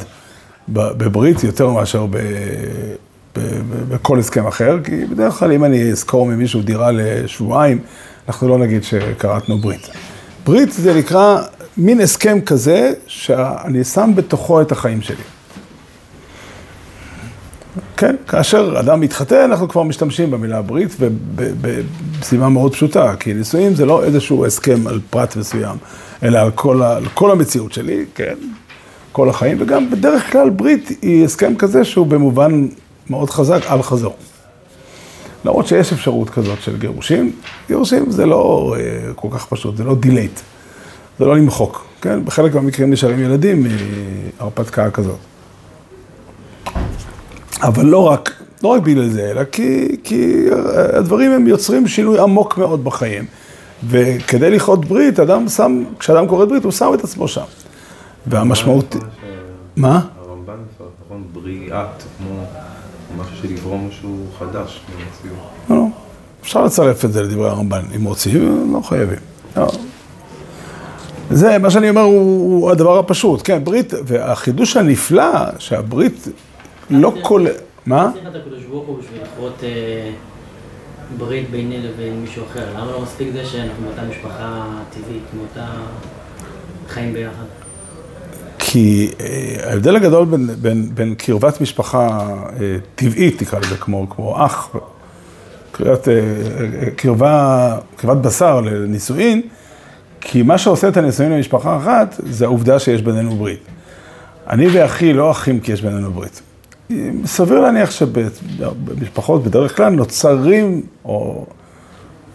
בברית 0.68 1.44
יותר 1.44 1.70
מאשר 1.70 2.06
ב, 2.06 2.18
ב, 3.36 3.40
ב, 3.40 3.94
בכל 3.94 4.20
הסכם 4.20 4.48
אחר, 4.48 4.78
כי 4.84 5.06
בדרך 5.06 5.34
כלל 5.34 5.52
אם 5.52 5.64
אני 5.64 5.92
אזכור 5.92 6.26
ממישהו 6.26 6.62
דירה 6.62 6.92
לשבועיים, 6.92 7.80
אנחנו 8.28 8.48
לא 8.48 8.58
נגיד 8.58 8.84
שקראתנו 8.84 9.58
ברית. 9.58 9.90
ברית 10.46 10.72
זה 10.72 10.94
נקרא 10.94 11.42
מין 11.78 12.02
הסכם 12.02 12.42
כזה 12.42 12.94
שאני 13.08 13.84
שם 13.84 14.12
בתוכו 14.16 14.62
את 14.62 14.72
החיים 14.72 15.02
שלי. 15.02 15.24
כן, 17.98 18.16
כאשר 18.28 18.76
אדם 18.80 19.00
מתחתן, 19.00 19.42
אנחנו 19.50 19.68
כבר 19.68 19.84
משתמשים 19.84 20.32
במילה 20.32 20.62
ברית, 20.62 20.96
ובסיבה 21.00 22.50
מאוד 22.50 22.74
פשוטה, 22.74 23.16
כי 23.20 23.34
נישואים 23.34 23.76
זה 23.76 23.86
לא 23.86 24.04
איזשהו 24.04 24.46
הסכם 24.46 24.88
על 24.88 25.00
פרט 25.10 25.36
מסוים, 25.36 25.78
אלא 26.24 26.40
על 26.40 26.52
כל, 26.52 26.82
ה, 26.82 26.96
על 26.96 27.06
כל 27.14 27.32
המציאות 27.32 27.74
שלי, 27.74 28.06
כן, 28.16 28.36
כל 29.12 29.30
החיים, 29.30 29.58
וגם 29.60 29.90
בדרך 29.90 30.32
כלל 30.32 30.50
ברית 30.50 30.90
היא 31.02 31.26
הסכם 31.26 31.56
כזה 31.56 31.84
שהוא 31.84 32.08
במובן 32.08 32.68
מאוד 33.10 33.30
חזק 33.30 33.62
אל 33.68 33.82
חזור. 33.82 34.16
למרות 35.46 35.68
שיש 35.68 35.94
אפשרות 35.94 36.30
כזאת 36.30 36.62
של 36.62 36.78
גירושים, 36.78 37.32
גירושים 37.68 38.12
זה 38.12 38.26
לא 38.26 38.76
אה, 38.78 39.14
כל 39.16 39.28
כך 39.32 39.46
פשוט, 39.46 39.78
זה 39.78 39.84
לא 39.84 39.96
delete, 39.96 40.40
זה 41.20 41.26
לא 41.26 41.38
למחוק, 41.38 41.86
כן? 42.02 42.26
בחלק 42.26 42.56
מהמקרים 42.56 42.92
נשארים 42.92 43.20
ילדים 43.20 43.68
מהרפתקה 44.40 44.92
כזאת. 44.92 45.35
אבל 47.62 47.86
לא 47.86 48.08
רק, 48.08 48.32
לא 48.64 48.70
רק 48.70 48.82
בגלל 48.82 49.10
זה, 49.10 49.32
אלא 49.32 49.44
כי, 49.44 49.98
כי 50.04 50.46
הדברים 50.94 51.32
הם 51.32 51.48
יוצרים 51.48 51.88
שינוי 51.88 52.20
עמוק 52.20 52.58
מאוד 52.58 52.84
בחיים. 52.84 53.26
וכדי 53.90 54.50
לכרות 54.50 54.86
ברית, 54.86 55.20
אדם 55.20 55.50
שם, 55.50 55.84
כשאדם 56.00 56.28
כורת 56.28 56.50
ברית, 56.50 56.64
הוא 56.64 56.72
שם 56.72 56.92
את 56.94 57.04
עצמו 57.04 57.28
שם. 57.28 57.44
והמשמעות... 58.28 58.96
מה? 59.76 60.02
הרמב"ן, 60.20 60.54
נכון, 61.06 61.24
בריאת, 61.34 62.04
כמו 62.18 62.46
משהו 63.18 63.36
של 63.42 63.54
לברום 63.54 63.88
משהו 63.90 64.18
חדש 64.40 64.82
במציאות. 64.90 65.40
לא, 65.70 65.76
לא. 65.76 65.86
אפשר 66.42 66.64
לצרף 66.64 67.06
את 67.06 67.14
זה 67.14 67.24
לדברי 67.24 67.50
הרמב"ן, 67.50 67.82
אם 67.96 68.04
רוצים, 68.04 68.74
לא 68.74 68.82
חייבים. 68.82 69.20
לא. 69.58 69.72
זה, 71.30 71.58
מה 71.58 71.72
שאני 71.72 71.90
אומר, 71.90 72.02
הוא, 72.02 72.62
הוא 72.62 72.72
הדבר 72.72 73.00
הפשוט. 73.00 73.42
כן, 73.44 73.64
ברית, 73.64 73.94
והחידוש 74.06 74.78
הנפלא, 74.78 75.60
שהברית 75.60 76.28
לא 76.90 77.14
כל... 77.22 77.46
מה? 77.86 78.10
צריך 78.14 78.28
את 78.28 78.36
הקדוש 78.36 78.64
ברוך 78.64 78.88
הוא 78.88 79.00
בשביל 79.00 79.22
לכרות 79.22 79.64
אה, 79.64 80.12
ברית 81.18 81.50
ביני 81.50 81.78
לבין 81.82 82.22
מישהו 82.22 82.44
אחר. 82.46 82.66
למה 82.76 82.92
לא 82.92 83.02
מספיק 83.02 83.28
זה 83.34 83.46
שאנחנו 83.46 83.84
מאותה 83.84 84.02
משפחה 84.02 84.66
טבעית, 84.90 85.24
מאותה 85.38 85.66
חיים 86.88 87.14
ביחד? 87.14 87.46
כי 88.60 89.12
אה, 89.20 89.70
ההבדל 89.70 89.96
הגדול 89.96 90.26
בין, 90.26 90.48
בין, 90.62 90.96
בין 90.96 91.16
קרבת 91.16 91.62
משפחה 91.62 92.08
אה, 92.62 92.78
טבעית, 92.96 93.42
נקרא 93.42 93.60
לזה, 93.60 93.78
כמו, 93.78 94.10
כמו 94.10 94.46
אח, 94.46 94.76
קרבת, 95.72 96.08
קרבה, 96.96 97.78
קרבת 97.96 98.18
בשר 98.18 98.62
לנישואין, 98.62 99.42
כי 100.22 100.42
מה 100.42 100.58
שעושה 100.58 100.88
את 100.88 100.98
הנישואים 100.98 101.32
למשפחה 101.32 101.78
אחת, 101.78 102.16
זה 102.24 102.46
העובדה 102.46 102.80
שיש 102.80 103.02
בינינו 103.02 103.36
ברית. 103.36 103.60
אני 104.50 104.68
ואחי 104.68 105.14
לא 105.14 105.32
אחים 105.32 105.60
כי 105.60 105.72
יש 105.72 105.82
בינינו 105.82 106.12
ברית. 106.12 106.42
סביר 107.26 107.60
להניח 107.60 107.92
שבמשפחות 107.92 109.44
בדרך 109.44 109.78
כלל 109.78 109.90
נוצרים, 109.90 110.82
או 111.06 111.46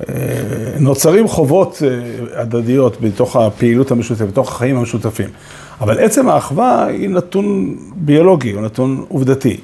אה, 0.09 0.15
נוצרים 0.81 1.29
חובות 1.29 1.83
אה, 1.83 2.41
הדדיות 2.43 3.01
בתוך 3.01 3.37
הפעילות 3.37 3.91
המשותפת, 3.91 4.27
בתוך 4.27 4.53
החיים 4.53 4.77
המשותפים. 4.77 5.29
אבל 5.81 5.99
עצם 5.99 6.29
האחווה 6.29 6.85
היא 6.85 7.09
נתון 7.09 7.77
ביולוגי, 7.95 8.51
הוא 8.51 8.63
נתון 8.63 9.05
עובדתי. 9.09 9.57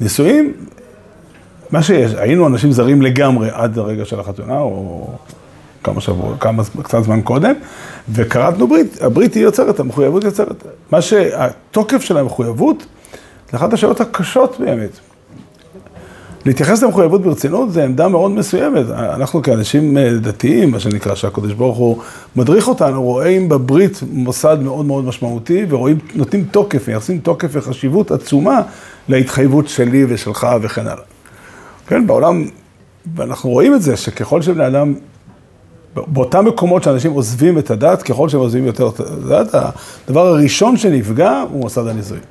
נישואים, 0.00 0.52
מה 1.70 1.82
שיש, 1.82 2.14
היינו 2.14 2.46
אנשים 2.46 2.72
זרים 2.72 3.02
לגמרי 3.02 3.48
עד 3.52 3.78
הרגע 3.78 4.04
של 4.04 4.20
החתונה, 4.20 4.58
או 4.60 5.06
כמה 5.84 6.00
שבועות, 6.00 6.36
כמה, 6.40 6.62
קצת 6.82 7.02
זמן 7.02 7.22
קודם, 7.22 7.54
וכרתנו 8.12 8.68
ברית, 8.68 9.02
הברית 9.02 9.34
היא 9.34 9.42
יוצרת, 9.42 9.80
המחויבות 9.80 10.24
יוצרת. 10.24 10.66
מה 10.90 11.02
שהתוקף 11.02 12.02
של 12.02 12.16
המחויבות, 12.16 12.86
זה 13.52 13.58
אחת 13.58 13.72
השאלות 13.72 14.00
הקשות 14.00 14.56
באמת. 14.60 14.90
להתייחס 16.46 16.82
למחויבות 16.82 17.22
ברצינות 17.22 17.72
זה 17.72 17.84
עמדה 17.84 18.08
מאוד 18.08 18.30
מסוימת. 18.30 18.86
אנחנו 18.90 19.42
כאנשים 19.42 19.98
אה, 19.98 20.10
דתיים, 20.20 20.70
מה 20.70 20.80
שנקרא, 20.80 21.14
שהקדוש 21.14 21.52
ברוך 21.52 21.78
הוא 21.78 22.02
מדריך 22.36 22.68
אותנו, 22.68 23.02
רואים 23.02 23.48
בברית 23.48 24.00
מוסד 24.12 24.58
מאוד 24.62 24.86
מאוד 24.86 25.04
משמעותי, 25.04 25.66
ורואים, 25.68 25.98
נותנים 26.14 26.44
תוקף, 26.50 26.88
מייחסים 26.88 27.18
תוקף 27.18 27.48
וחשיבות 27.52 28.10
עצומה 28.10 28.60
להתחייבות 29.08 29.68
שלי 29.68 30.04
ושלך 30.08 30.46
וכן 30.62 30.86
הלאה. 30.86 31.04
כן, 31.86 32.06
בעולם, 32.06 32.44
ואנחנו 33.16 33.50
רואים 33.50 33.74
את 33.74 33.82
זה, 33.82 33.96
שככל 33.96 34.42
שבני 34.42 34.66
אדם, 34.66 34.94
באותם 35.94 36.44
מקומות 36.44 36.82
שאנשים 36.82 37.12
עוזבים 37.12 37.58
את 37.58 37.70
הדת, 37.70 38.02
ככל 38.02 38.28
שהם 38.28 38.40
עוזבים 38.40 38.66
יותר 38.66 38.88
את 38.88 39.00
הדת, 39.00 39.54
הדבר 40.06 40.26
הראשון 40.26 40.76
שנפגע 40.76 41.44
הוא 41.50 41.60
מוסד 41.60 41.86
הנישואים. 41.86 42.22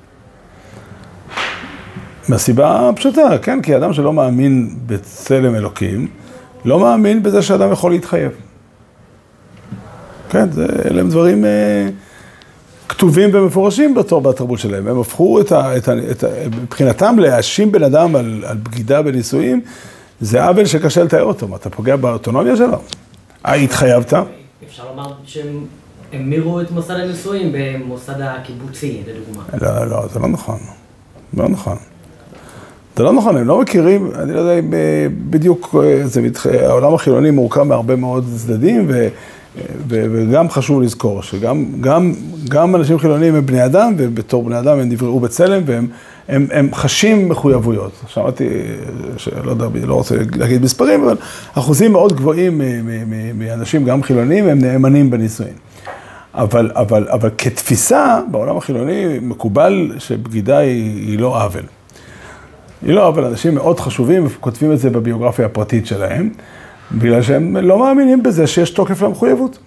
מהסיבה 2.29 2.89
הפשוטה, 2.89 3.38
כן, 3.41 3.62
כי 3.62 3.77
אדם 3.77 3.93
שלא 3.93 4.13
מאמין 4.13 4.75
בצלם 4.86 5.55
אלוקים, 5.55 6.07
לא 6.65 6.79
מאמין 6.79 7.23
בזה 7.23 7.41
שאדם 7.41 7.71
יכול 7.71 7.91
להתחייב. 7.91 8.31
כן, 10.29 10.51
זה, 10.51 10.65
אלה 10.86 11.01
הם 11.01 11.10
דברים 11.10 11.45
אה, 11.45 11.89
כתובים 12.89 13.29
ומפורשים 13.34 13.95
בתור 13.95 14.21
בתרבות 14.21 14.60
שלהם. 14.60 14.88
הם 14.88 14.99
הפכו 14.99 15.41
את 15.41 15.51
ה... 15.51 15.77
את 15.77 15.88
ה, 15.88 15.93
את 16.12 16.23
ה 16.23 16.27
מבחינתם 16.62 17.19
להאשים 17.19 17.71
בן 17.71 17.84
אדם 17.84 18.15
על, 18.15 18.43
על 18.47 18.57
בגידה 18.57 19.01
בנישואים, 19.01 19.62
זה 20.21 20.43
עוול 20.43 20.65
שקשה 20.65 21.03
לתאר 21.03 21.23
אותו, 21.23 21.55
אתה 21.55 21.69
פוגע 21.69 21.95
באוטונומיה 21.95 22.55
שלו. 22.55 22.77
אה, 23.45 23.53
התחייבת? 23.53 24.13
אפשר 24.67 24.84
לומר 24.89 25.13
שהם 25.25 25.65
המירו 26.13 26.62
את 26.62 26.71
מוסד 26.71 26.91
הנישואים 26.91 27.51
במוסד 27.53 28.21
הקיבוצי, 28.21 29.01
לדוגמה. 29.07 29.43
לא, 29.62 29.88
לא, 29.88 30.07
זה 30.07 30.19
לא 30.19 30.27
נכון. 30.27 30.60
לא 31.34 31.49
נכון. 31.49 31.77
זה 33.01 33.05
לא 33.05 33.13
נכון, 33.13 33.37
הם 33.37 33.47
לא 33.47 33.61
מכירים, 33.61 34.11
אני 34.15 34.33
לא 34.33 34.39
יודע 34.39 34.59
אם 34.59 34.73
אה, 34.73 35.07
בדיוק, 35.29 35.75
אה, 35.83 36.07
זה, 36.07 36.21
העולם 36.67 36.93
החילוני 36.93 37.31
מורכב 37.31 37.63
מהרבה 37.63 37.95
מאוד 37.95 38.25
צדדים, 38.35 38.85
ו, 38.87 39.07
ו, 39.89 40.05
וגם 40.11 40.49
חשוב 40.49 40.81
לזכור 40.81 41.23
שגם 41.23 41.65
גם, 41.81 42.13
גם 42.49 42.75
אנשים 42.75 42.99
חילוניים 42.99 43.35
הם 43.35 43.45
בני 43.45 43.65
אדם, 43.65 43.93
ובתור 43.97 44.43
בני 44.43 44.59
אדם 44.59 44.79
הם 44.79 44.89
נבראו 44.89 45.19
בצלם, 45.19 45.61
והם 45.65 45.87
הם, 46.29 46.47
הם 46.51 46.69
חשים 46.73 47.29
מחויבויות. 47.29 47.91
שמעתי, 48.07 48.49
לא 49.43 49.51
יודע, 49.51 49.65
לא 49.83 49.93
רוצה 49.93 50.15
להגיד 50.35 50.61
מספרים, 50.61 51.03
אבל 51.03 51.17
אחוזים 51.53 51.91
מאוד 51.91 52.13
גבוהים 52.13 52.61
מאנשים, 53.35 53.83
גם 53.83 54.03
חילוניים, 54.03 54.47
הם 54.47 54.59
נאמנים 54.59 55.09
בנישואין. 55.09 55.53
אבל, 56.33 56.71
אבל, 56.75 57.07
אבל 57.09 57.29
כתפיסה, 57.37 58.19
בעולם 58.31 58.57
החילוני 58.57 59.19
מקובל 59.21 59.91
שבגידה 59.99 60.57
היא, 60.57 61.07
היא 61.07 61.19
לא 61.19 61.43
עוול. 61.43 61.80
היא 62.81 62.93
לא, 62.93 63.07
אבל 63.07 63.25
אנשים 63.25 63.55
מאוד 63.55 63.79
חשובים 63.79 64.27
כותבים 64.39 64.71
את 64.71 64.79
זה 64.79 64.89
בביוגרפיה 64.89 65.45
הפרטית 65.45 65.87
שלהם, 65.87 66.29
בגלל 66.91 67.21
שהם 67.21 67.57
לא 67.57 67.79
מאמינים 67.79 68.23
בזה 68.23 68.47
שיש 68.47 68.69
תוקף 68.69 69.01
למחויבות. 69.01 69.57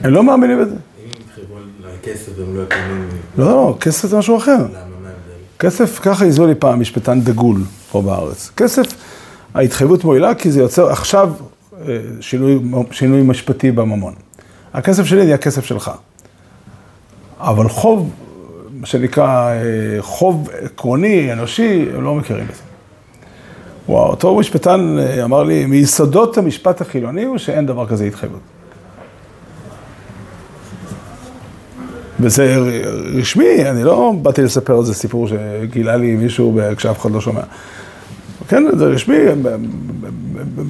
הם 0.00 0.12
לא 0.12 0.22
מאמינים 0.22 0.60
בזה. 0.60 0.74
אם 0.74 0.76
הם 1.04 1.10
יתחייבו 1.20 1.56
על 1.56 1.90
כסף 2.02 2.32
והם 2.38 2.56
לא 2.56 2.62
יקיימים... 2.62 3.08
לא, 3.38 3.46
לא, 3.46 3.76
כסף 3.80 4.08
זה 4.08 4.18
משהו 4.18 4.36
אחר. 4.36 4.66
כסף, 5.58 5.98
ככה 6.02 6.24
איזו 6.24 6.46
לי 6.46 6.54
פעם 6.54 6.80
משפטן 6.80 7.20
דגול 7.20 7.62
פה 7.90 8.02
בארץ. 8.02 8.50
כסף, 8.56 8.86
ההתחייבות 9.54 10.04
מועילה 10.04 10.34
כי 10.34 10.50
זה 10.50 10.60
יוצר 10.60 10.90
עכשיו 10.90 11.32
אה, 11.88 11.98
שינוי, 12.20 12.60
שינוי 12.90 13.22
משפטי 13.22 13.70
בממון. 13.70 14.14
הכסף 14.74 15.04
שלי 15.04 15.26
זה 15.26 15.34
הכסף 15.34 15.64
שלך. 15.64 15.90
אבל 17.40 17.68
חוב 17.68 18.10
מה 18.80 18.86
שנקרא 18.86 19.50
אה, 19.50 19.62
חוב 20.00 20.48
עקרוני, 20.62 21.32
אנושי, 21.32 21.86
הם 21.94 22.04
לא 22.04 22.14
מכירים 22.14 22.44
בזה. 22.44 22.62
וואו, 23.88 24.10
אותו 24.10 24.36
משפטן 24.36 24.96
אה, 24.98 25.24
אמר 25.24 25.42
לי, 25.42 25.66
מיסודות 25.66 26.38
המשפט 26.38 26.80
החילוני 26.80 27.24
הוא 27.24 27.38
שאין 27.38 27.66
דבר 27.66 27.86
כזה 27.86 28.04
התחייבות. 28.04 28.40
וזה 32.20 32.56
רשמי, 33.18 33.70
אני 33.70 33.84
לא 33.84 34.12
באתי 34.22 34.42
לספר 34.42 34.78
איזה 34.78 34.94
סיפור 34.94 35.28
שגילה 35.28 35.96
לי 35.96 36.16
מישהו 36.16 36.60
כשאף 36.76 37.00
אחד 37.00 37.10
לא 37.10 37.20
שומע. 37.20 37.42
כן, 38.48 38.64
זה 38.78 38.84
רשמי, 38.84 39.16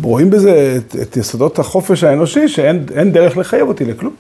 רואים 0.03 0.31
בזה 0.31 0.79
את, 0.79 0.97
את 1.03 1.17
יסודות 1.17 1.59
החופש 1.59 2.05
האנושי, 2.05 2.49
שאין 2.49 3.13
דרך 3.13 3.37
לחייב 3.37 3.69
אותי 3.69 3.85
לכלום. 3.85 4.15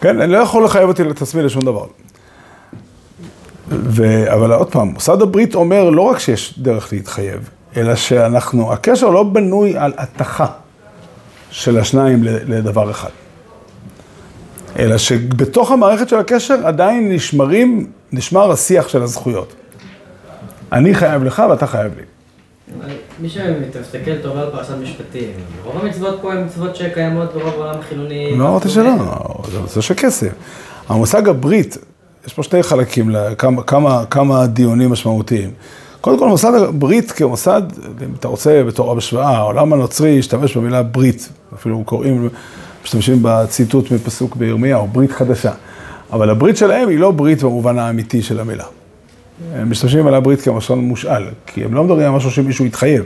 כן, 0.00 0.20
אני 0.20 0.32
לא 0.32 0.38
יכול 0.38 0.64
לחייב 0.64 0.88
אותי 0.88 1.02
את 1.02 1.22
עצמי 1.22 1.42
לשום 1.42 1.62
דבר. 1.62 1.86
ו... 3.68 4.32
אבל 4.32 4.52
עוד 4.52 4.70
פעם, 4.72 4.88
מוסד 4.88 5.22
הברית 5.22 5.54
אומר 5.54 5.90
לא 5.90 6.02
רק 6.02 6.18
שיש 6.18 6.58
דרך 6.58 6.92
להתחייב, 6.92 7.50
אלא 7.76 7.94
שאנחנו, 7.94 8.72
הקשר 8.72 9.10
לא 9.10 9.22
בנוי 9.22 9.76
על 9.76 9.92
התכה 9.96 10.46
של 11.50 11.78
השניים 11.78 12.22
לדבר 12.22 12.90
אחד. 12.90 13.10
אלא 14.78 14.98
שבתוך 14.98 15.70
המערכת 15.70 16.08
של 16.08 16.16
הקשר 16.16 16.66
עדיין 16.66 17.12
נשמרים, 17.12 17.90
נשמר 18.12 18.50
השיח 18.50 18.88
של 18.88 19.02
הזכויות. 19.02 19.54
אני 20.72 20.94
חייב 20.94 21.24
לך 21.24 21.42
ואתה 21.50 21.66
חייב 21.66 21.92
לי. 21.96 22.02
מי 23.20 23.28
שמסתכל 23.28 24.22
טוב 24.22 24.36
על 24.36 24.50
פרשת 24.50 24.74
משפטים, 24.82 25.30
רוב 25.64 25.84
המצוות 25.84 26.18
פה 26.22 26.32
הן 26.32 26.44
מצוות 26.44 26.76
שקיימות 26.76 27.34
ברוב 27.34 27.54
העולם 27.54 27.78
החילוני. 27.78 28.36
לא 28.36 28.48
אמרתי 28.48 28.68
שלא, 28.68 28.92
זה 29.52 29.60
נושא 29.60 29.80
של 29.80 29.94
כסף. 29.94 30.28
המושג 30.88 31.28
הברית, 31.28 31.78
יש 32.26 32.34
פה 32.34 32.42
שני 32.42 32.62
חלקים, 32.62 33.10
לכמה, 33.10 33.62
כמה, 33.62 34.04
כמה 34.10 34.46
דיונים 34.46 34.90
משמעותיים. 34.90 35.50
קודם 36.00 36.18
כל, 36.18 36.28
מוסד 36.28 36.54
הברית 36.54 37.10
כמוסד, 37.12 37.62
אם 38.04 38.14
אתה 38.20 38.28
רוצה 38.28 38.62
בתור 38.66 38.94
בשוואה, 38.94 39.36
העולם 39.36 39.72
הנוצרי 39.72 40.18
השתמש 40.18 40.56
במילה 40.56 40.82
ברית, 40.82 41.28
אפילו 41.54 41.84
קוראים, 41.84 42.28
משתמשים 42.84 43.18
בציטוט 43.22 43.90
מפסוק 43.90 44.36
בירמיהו, 44.36 44.86
ברית 44.86 45.12
חדשה. 45.12 45.52
אבל 46.12 46.30
הברית 46.30 46.56
שלהם 46.56 46.88
היא 46.88 46.98
לא 46.98 47.10
ברית 47.10 47.42
במובן 47.42 47.78
האמיתי 47.78 48.22
של 48.22 48.40
המילה. 48.40 48.64
הם 49.54 49.70
משתמשים 49.70 50.06
על 50.06 50.14
הברית 50.14 50.40
כמשל 50.40 50.74
מושאל, 50.74 51.24
כי 51.46 51.64
הם 51.64 51.74
לא 51.74 51.84
מדברים 51.84 52.06
על 52.06 52.12
משהו 52.12 52.30
שמישהו 52.30 52.66
יתחייב. 52.66 53.04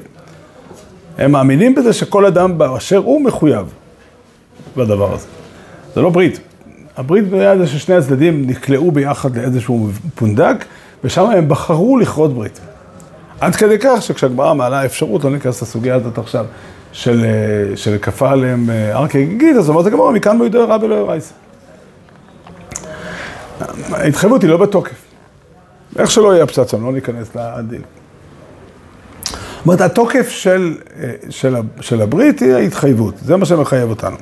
הם 1.18 1.33
מאמינים 1.33 1.74
בזה 1.74 1.92
שכל 1.92 2.26
אדם 2.26 2.59
באשר 2.59 2.96
הוא 2.96 3.24
מחויב 3.24 3.66
בדבר 4.76 5.14
הזה. 5.14 5.26
זה 5.94 6.00
לא 6.00 6.11
ברית. 6.11 6.40
הברית 6.96 7.33
היה 7.33 7.59
זה 7.59 7.66
ששני 7.66 7.94
הצדדים 7.94 8.46
נקלעו 8.46 8.90
ביחד 8.90 9.37
לאיזשהו 9.37 9.88
פונדק, 10.14 10.64
ושם 11.05 11.31
הם 11.31 11.48
בחרו 11.48 11.98
לכרות 11.98 12.35
ברית. 12.35 12.61
עד 13.40 13.57
כדי 13.57 13.76
כך 13.81 14.03
שכשהגמרא 14.03 14.55
מעלה 14.55 14.85
אפשרות, 14.85 15.24
לא 15.24 15.31
ניכנס 15.31 15.62
לסוגיה 15.62 15.94
הזאת 15.94 16.18
עכשיו, 16.18 16.46
של, 16.92 17.26
של 17.76 17.98
כפה 17.98 18.31
עליהם 18.31 18.70
אה, 18.70 18.96
הר 18.96 19.09
כגיגית, 19.09 19.57
אז 19.57 19.68
אומרת 19.68 19.87
הגמרא, 19.87 20.11
מכאן 20.11 20.37
מועידו 20.37 20.59
ירא 20.59 20.79
ולא 20.83 20.94
ירייס. 20.94 21.33
ההתחייבות 23.92 24.42
היא 24.42 24.50
לא 24.50 24.57
בתוקף. 24.57 25.03
איך 25.98 26.11
שלא 26.11 26.33
יהיה 26.33 26.44
הפצצה, 26.44 26.76
לא 26.76 26.92
ניכנס 26.92 27.29
לדין. 27.35 27.83
זאת 29.31 29.66
אומרת, 29.66 29.81
התוקף 29.81 30.29
של, 30.29 30.74
של, 31.31 31.57
של 31.81 32.03
הברית 32.03 32.40
היא 32.40 32.55
ההתחייבות, 32.55 33.14
זה 33.24 33.37
מה 33.37 33.46
שמחייב 33.46 33.90
אותנו. 33.90 34.16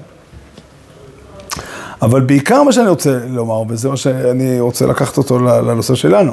אבל 2.03 2.21
בעיקר 2.21 2.63
מה 2.63 2.73
שאני 2.73 2.89
רוצה 2.89 3.19
לומר, 3.29 3.63
וזה 3.69 3.89
מה 3.89 3.97
שאני 3.97 4.61
רוצה 4.61 4.87
לקחת 4.87 5.19
אותו 5.19 5.39
לנושא 5.39 5.95
שלנו, 5.95 6.33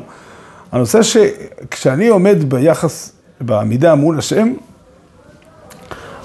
הנושא 0.72 1.02
שכשאני 1.04 2.08
עומד 2.08 2.44
ביחס, 2.48 3.12
בעמידה 3.42 3.96
מול 3.96 4.18
השם, 4.18 4.54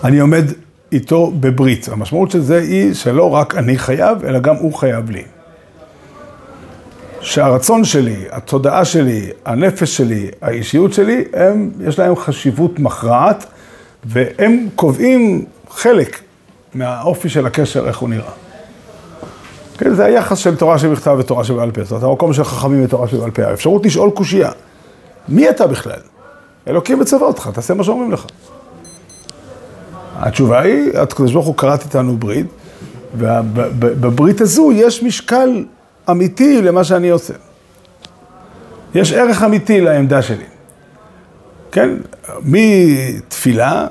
אני 0.05 0.19
עומד 0.19 0.45
איתו 0.93 1.33
בברית. 1.41 1.89
המשמעות 1.89 2.31
של 2.31 2.41
זה 2.41 2.59
היא 2.59 2.95
שלא 2.95 3.31
רק 3.35 3.55
אני 3.55 3.79
חייב, 3.79 4.25
אלא 4.25 4.39
גם 4.39 4.57
הוא 4.57 4.75
חייב 4.75 5.11
לי. 5.11 5.23
שהרצון 7.21 7.85
שלי, 7.85 8.25
התודעה 8.31 8.85
שלי, 8.85 9.31
הנפש 9.45 9.97
שלי, 9.97 10.31
האישיות 10.43 10.93
שלי, 10.93 11.25
הם, 11.33 11.71
יש 11.81 11.99
להם 11.99 12.17
חשיבות 12.17 12.79
מכרעת 12.79 13.47
והם 14.05 14.69
קובעים 14.75 15.45
חלק 15.71 16.21
מהאופי 16.75 17.29
של 17.29 17.47
הקשר, 17.47 17.89
איך 17.89 17.99
הוא 17.99 18.09
נראה. 18.09 18.33
כן, 19.81 19.95
זה 19.95 20.05
היחס 20.05 20.39
של 20.39 20.57
תורה 20.57 20.79
שבכתב 20.79 21.17
ותורה 21.19 21.45
שבעל 21.45 21.71
פה, 21.71 21.83
זאת 21.83 21.93
אומרת, 21.93 22.05
המקום 22.05 22.33
של 22.33 22.45
חכמים 22.45 22.85
ותורה 22.85 23.09
שבעל 23.09 23.31
פה, 23.31 23.43
האפשרות 23.43 23.87
לשאול 23.87 24.11
קושייה, 24.11 24.51
מי 25.29 25.51
אתה 25.51 25.67
בכלל? 25.67 26.01
אלוקים 26.69 26.99
מצווה 27.01 27.27
אותך, 27.27 27.51
תעשה 27.55 27.75
מה 27.75 27.85
שאומרים 27.85 28.13
לך. 28.13 28.27
התשובה 30.17 30.61
היא, 30.61 30.99
הקדוש 30.99 31.33
ברוך 31.33 31.47
הוא 31.47 31.57
כרת 31.57 31.83
איתנו 31.83 32.17
ברית, 32.17 32.47
ובברית 33.15 34.41
הזו 34.41 34.73
יש 34.73 35.03
משקל 35.03 35.65
אמיתי 36.11 36.63
למה 36.63 36.85
שאני 36.85 37.11
עושה. 37.11 37.35
יש 38.95 39.13
ערך 39.13 39.43
אמיתי 39.43 39.81
לעמדה 39.81 40.23
שלי. 40.23 40.45
כן? 41.73 41.91
מתפילה, 42.43 43.87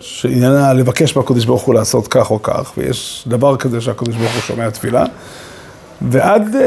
שעניינה 0.00 0.72
לבקש 0.72 1.16
מהקדוש 1.16 1.44
ברוך 1.44 1.62
הוא 1.62 1.74
לעשות 1.74 2.08
כך 2.08 2.30
או 2.30 2.42
כך, 2.42 2.72
ויש 2.78 3.24
דבר 3.26 3.56
כזה 3.56 3.80
שהקדוש 3.80 4.16
ברוך 4.16 4.32
הוא 4.32 4.40
שומע 4.40 4.70
תפילה, 4.70 5.04
ועד, 6.02 6.56
אה, 6.56 6.60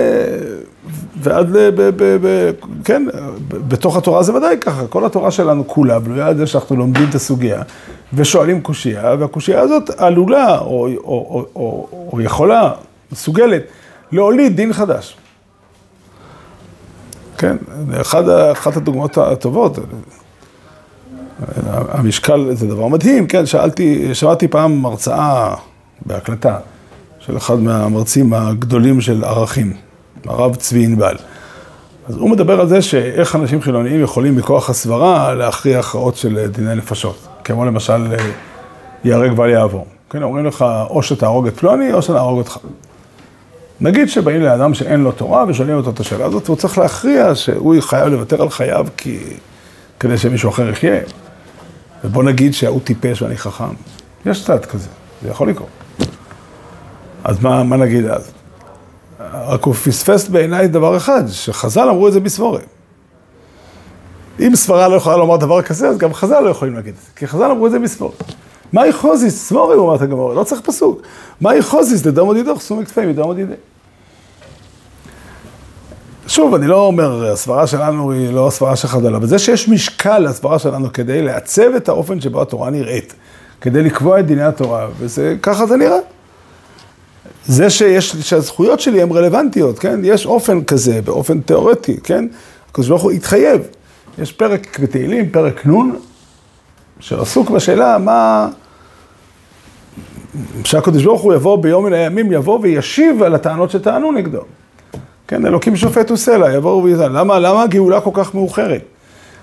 ועד, 1.22 1.50
ב, 1.52 1.58
ב, 1.58 1.82
ב, 1.98 2.18
ב, 2.22 2.52
כן, 2.84 3.06
בתוך 3.48 3.98
התורה 3.98 4.24
זה 4.24 4.36
ודאי 4.36 4.58
ככה, 4.62 4.88
כל 4.88 5.06
התורה 5.06 5.32
שלנו 5.32 5.68
כולה 5.68 6.00
בנויה 6.00 6.34
זה 6.34 6.48
שאנחנו 6.48 6.76
לומדים 6.76 7.10
את 7.10 7.16
הסוגיה 7.16 7.62
ושואלים 8.14 8.62
קושייה, 8.62 9.16
והקושייה 9.20 9.62
הזאת 9.62 9.90
עלולה 9.98 10.60
או, 10.60 10.66
או, 10.66 10.88
או, 11.04 11.46
או, 11.56 11.88
או 12.14 12.22
יכולה, 12.22 12.72
מסוגלת, 13.12 13.64
להוליד 14.12 14.56
דין 14.56 14.74
חדש. 14.74 15.18
כן, 17.38 17.58
אחת 18.52 18.78
הדוגמאות 18.78 19.18
הטובות, 19.18 19.80
המשקל 21.68 22.50
זה 22.54 22.68
דבר 22.68 22.88
מדהים, 22.88 23.28
כן, 23.28 23.46
שאלתי, 23.46 24.16
שמעתי 24.16 24.48
פעם 24.48 24.86
הרצאה 24.86 25.54
בהקלטה 26.06 26.58
של 27.20 27.38
אחד 27.38 27.60
מהמרצים 27.60 28.34
הגדולים 28.34 29.02
של 29.02 29.24
ערכים, 29.24 29.74
הרב 30.26 30.56
צבי 30.56 30.84
ענבל. 30.84 31.16
אז 32.08 32.16
הוא 32.16 32.30
מדבר 32.30 32.62
על 32.62 32.68
זה 32.68 32.82
שאיך 32.82 33.36
אנשים 33.36 33.62
חילוניים 33.62 34.02
יכולים 34.02 34.36
מכוח 34.36 34.70
הסברה 34.70 35.34
להכריע 35.34 35.80
הכרעות 35.80 36.16
של 36.16 36.48
דיני 36.48 36.76
נפשות, 36.76 37.28
כמו 37.44 37.66
למשל 37.66 38.16
ייהרג 39.04 39.40
ואל 39.40 39.50
יעבור. 39.50 39.86
כן, 40.10 40.24
אומרים 40.24 40.46
לך, 40.46 40.66
או 40.90 41.04
שתהרוג 41.04 41.48
את 41.48 41.58
פלוני, 41.58 41.94
או 41.94 42.02
שנהרוג 42.02 42.38
אותך. 42.38 42.58
נגיד 43.82 44.10
שבאים 44.10 44.42
לאדם 44.42 44.74
שאין 44.74 45.04
לו 45.04 45.12
תורה 45.12 45.46
ושואלים 45.48 45.78
אותו 45.78 45.90
את 45.90 46.00
השאלה 46.00 46.26
הזאת, 46.26 46.44
והוא 46.46 46.58
צריך 46.58 46.78
להכריע 46.78 47.36
שהוא 47.36 47.76
חייב 47.82 48.08
לוותר 48.08 48.42
על 48.42 48.50
חייו 48.50 48.86
כי... 48.98 49.20
כדי 50.02 50.18
שמישהו 50.18 50.50
אחר 50.50 50.70
יחיה. 50.70 51.00
ובוא 52.04 52.24
נגיד 52.24 52.54
שההוא 52.54 52.82
טיפש 52.84 53.22
ואני 53.22 53.38
חכם. 53.38 53.74
יש 54.26 54.46
צד 54.46 54.66
כזה, 54.66 54.88
זה 55.22 55.30
יכול 55.30 55.50
לקרות. 55.50 55.70
אז 57.24 57.44
מה, 57.44 57.64
מה 57.64 57.78
נגיד 57.78 58.06
אז? 58.06 58.32
רק 59.34 59.64
הוא 59.64 59.74
פספס 59.74 60.28
בעיניי 60.28 60.68
דבר 60.68 60.98
אחד, 60.98 61.24
שחז"ל 61.28 61.90
אמרו 61.90 62.08
את 62.08 62.14
זה 62.14 62.20
בסבורים. 62.20 62.66
אם 64.40 64.56
סברה 64.56 64.88
לא 64.88 64.96
יכולה 64.96 65.18
לומר 65.18 65.38
דבר 65.38 65.62
כזה, 65.62 65.88
אז 65.88 65.98
גם 65.98 66.14
חז"ל 66.14 66.40
לא 66.40 66.50
יכולים 66.50 66.76
להגיד 66.76 66.94
את 66.94 67.02
זה, 67.02 67.08
כי 67.16 67.28
חז"ל 67.28 67.52
אמרו 67.52 67.68
את 67.68 67.72
זה 67.72 67.80
בסבורים. 67.80 68.18
מה 68.74 68.88
יחוזיס, 68.88 69.48
סבורים, 69.48 69.80
אומרת 69.80 70.02
הגמור, 70.02 70.34
לא 70.34 70.44
צריך 70.44 70.62
פסוק. 70.62 71.02
מה 71.42 71.56
יחוזיס, 71.56 72.02
דדום 72.02 72.34
דידוך, 72.34 72.62
סומק 72.62 72.88
תפי 72.88 73.06
מדום 73.06 73.34
דידי. 73.34 73.54
שוב, 76.32 76.56
אני 76.56 76.68
לא 76.68 76.86
אומר, 76.86 77.32
הסברה 77.32 77.68
שלנו 77.68 78.12
היא 78.12 78.34
לא 78.34 78.48
הסברה 78.48 78.76
של 78.76 78.88
חז"ל, 78.88 79.16
אבל 79.16 79.28
זה 79.28 79.40
שיש 79.40 79.70
משקל 79.70 80.20
לסברה 80.20 80.60
שלנו 80.60 80.94
כדי 80.94 81.22
לעצב 81.22 81.76
את 81.78 81.90
האופן 81.90 82.22
שבו 82.22 82.42
התורה 82.42 82.70
נראית, 82.70 83.14
כדי 83.62 83.84
לקבוע 83.84 84.20
את 84.20 84.26
דיני 84.26 84.44
התורה, 84.44 84.88
וזה, 85.00 85.36
ככה 85.42 85.66
זה 85.66 85.78
נראה. 85.78 85.98
זה 87.46 87.70
שיש, 87.70 88.16
שהזכויות 88.16 88.80
שלי 88.80 89.02
הן 89.02 89.12
רלוונטיות, 89.12 89.80
כן? 89.80 90.00
יש 90.04 90.26
אופן 90.26 90.64
כזה, 90.64 91.02
באופן 91.02 91.42
תיאורטי, 91.42 91.98
כן? 92.04 92.26
הקדוש 92.70 92.88
ברוך 92.88 93.02
הוא 93.02 93.12
התחייב. 93.12 93.62
יש 94.18 94.32
פרק 94.32 94.80
בתהילים, 94.80 95.30
פרק 95.30 95.68
נ', 95.68 95.92
שעסוק 97.00 97.50
בשאלה 97.50 97.98
מה... 97.98 98.48
שהקדוש 100.64 101.04
ברוך 101.04 101.22
הוא 101.22 101.34
יבוא 101.34 101.58
ביום 101.58 101.86
מן 101.86 101.94
הימים, 101.94 102.32
יבוא 102.32 102.60
וישיב 102.62 103.24
על 103.24 103.36
הטענות 103.36 103.72
שטענו 103.72 104.12
נגדו. 104.12 104.42
כן, 105.32 105.46
אלוקים 105.46 105.76
שופט 105.76 106.12
וסלע, 106.12 106.54
יבואו 106.54 106.84
ויטען. 106.84 107.12
למה, 107.12 107.40
למה 107.40 107.64
הגאולה 107.64 108.02
כל 108.02 108.10
כך 108.14 108.36
מאוחרת? 108.36 108.82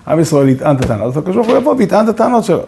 עם 0.07 0.19
ישראל 0.19 0.49
יטען 0.49 0.75
את 0.75 0.85
הטענות, 0.85 1.17
אז 1.17 1.35
הוא 1.35 1.57
יבוא 1.57 1.75
ויטען 1.77 2.03
את 2.03 2.09
הטענות 2.09 2.43
שלו. 2.43 2.63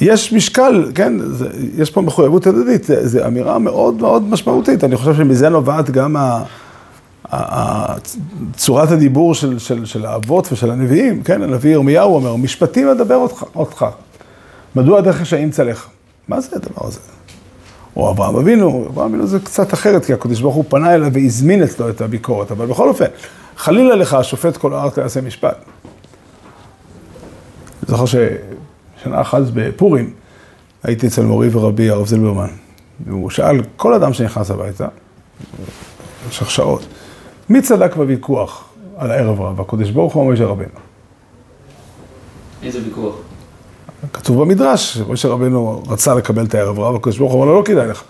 יש 0.00 0.32
משקל, 0.32 0.90
כן, 0.94 1.12
זה, 1.18 1.48
יש 1.76 1.90
פה 1.90 2.00
מחויבות 2.00 2.46
הדדית, 2.46 2.86
זו 3.02 3.26
אמירה 3.26 3.58
מאוד 3.58 3.94
מאוד 3.94 4.30
משמעותית. 4.30 4.84
אני 4.84 4.96
חושב 4.96 5.14
שמזה 5.14 5.48
נובעת 5.48 5.90
גם 5.90 6.16
ה, 6.16 6.20
ה, 6.20 6.42
ה, 7.32 7.96
צורת 8.56 8.90
הדיבור 8.90 9.34
של, 9.34 9.58
של, 9.58 9.84
של 9.84 10.06
האבות 10.06 10.52
ושל 10.52 10.70
הנביאים, 10.70 11.22
כן, 11.22 11.42
הנביא 11.42 11.70
ירמיהו 11.70 12.14
אומר, 12.14 12.36
משפטים 12.36 12.88
אדבר 12.88 13.16
אותך, 13.16 13.44
אותך. 13.54 13.86
מדוע 14.76 15.00
דרך 15.00 15.20
רשעים 15.20 15.50
צלך? 15.50 15.86
מה 16.28 16.40
זה 16.40 16.56
הדבר 16.56 16.86
הזה? 16.86 17.00
או 17.96 18.10
אברהם 18.10 18.36
אבינו, 18.36 18.86
אברהם 18.90 19.08
אבינו 19.08 19.26
זה 19.26 19.38
קצת 19.40 19.74
אחרת, 19.74 20.04
כי 20.04 20.12
הקדוש 20.12 20.40
ברוך 20.40 20.54
הוא 20.54 20.64
פנה 20.68 20.94
אליו 20.94 21.12
והזמין 21.12 21.62
אצלו 21.62 21.90
את 21.90 22.00
הביקורת, 22.00 22.50
אבל 22.50 22.66
בכל 22.66 22.88
אופן, 22.88 23.04
חלילה 23.56 23.94
לך, 23.94 24.14
השופט 24.14 24.56
כל 24.56 24.74
הארץ 24.74 24.98
לא 24.98 25.02
יעשה 25.02 25.20
משפט. 25.20 25.64
זוכר 27.86 28.04
ששנה 28.06 29.20
אחת 29.20 29.42
בפורים, 29.54 30.12
הייתי 30.82 31.06
אצל 31.06 31.22
מורי 31.22 31.48
ורבי 31.52 31.90
הרב 31.90 32.06
זילברמן, 32.06 32.50
והוא 33.06 33.30
שאל 33.30 33.60
כל 33.76 33.94
אדם 33.94 34.12
שנכנס 34.12 34.50
הביתה, 34.50 34.88
במשך 36.26 36.50
שעות, 36.50 36.86
מי 37.48 37.62
צדק 37.62 37.96
בוויכוח 37.96 38.64
על 38.96 39.10
הערב 39.10 39.40
רב, 39.40 39.60
הקדוש 39.60 39.90
ברוך 39.90 40.14
הוא 40.14 40.26
או 40.26 40.32
משה 40.32 40.44
רבינו? 40.44 40.70
איזה 42.62 42.78
ויכוח? 42.84 43.14
כתוב 44.12 44.42
במדרש, 44.42 44.98
שמשה 44.98 45.28
רבינו 45.28 45.82
רצה 45.88 46.14
לקבל 46.14 46.44
את 46.44 46.54
הערב 46.54 46.78
רב, 46.78 46.96
הקדוש 46.96 47.18
ברוך 47.18 47.32
הוא 47.32 47.44
אמר 47.44 47.52
לו, 47.52 47.58
לא 47.58 47.64
כדאי 47.64 47.88
לך. 47.88 48.02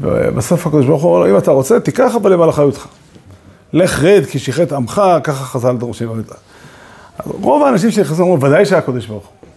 ובסוף 0.00 0.66
הקדוש 0.66 0.86
ברוך 0.86 1.02
הוא 1.02 1.10
אמר 1.10 1.26
לו, 1.26 1.32
אם 1.32 1.38
אתה 1.38 1.50
רוצה, 1.50 1.80
תיקח 1.80 2.12
אבל 2.22 2.32
למעל 2.32 2.50
אחריותך. 2.50 2.86
לך 3.72 4.02
רד 4.02 4.26
כי 4.26 4.38
שיחת 4.38 4.72
עמך, 4.72 5.02
ככה 5.24 5.44
חז"ל 5.44 5.76
דורשים 5.76 6.08
במדרש. 6.08 6.36
רוב 7.24 7.62
האנשים 7.62 7.90
שנכנסים 7.90 8.24
אומרים, 8.24 8.42
ודאי 8.42 8.66
שהיה 8.66 8.78
הקדוש 8.78 9.06
ברוך 9.06 9.24
הוא. 9.24 9.48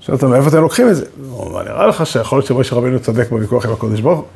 שואל 0.00 0.16
אותם, 0.16 0.30
מאיפה 0.30 0.48
אתם 0.48 0.60
לוקחים 0.60 0.88
את 0.88 0.96
זה? 0.96 1.04
הוא 1.30 1.44
אומר, 1.44 1.62
נראה 1.62 1.86
לך 1.86 2.06
שיכול 2.06 2.38
להיות 2.38 2.46
שמשה 2.46 2.76
רבינו 2.76 3.00
צודק 3.00 3.30
בוויכוח 3.30 3.66
עם 3.66 3.72
הקדוש 3.72 4.00
ברוך 4.00 4.18
הוא? 4.18 4.26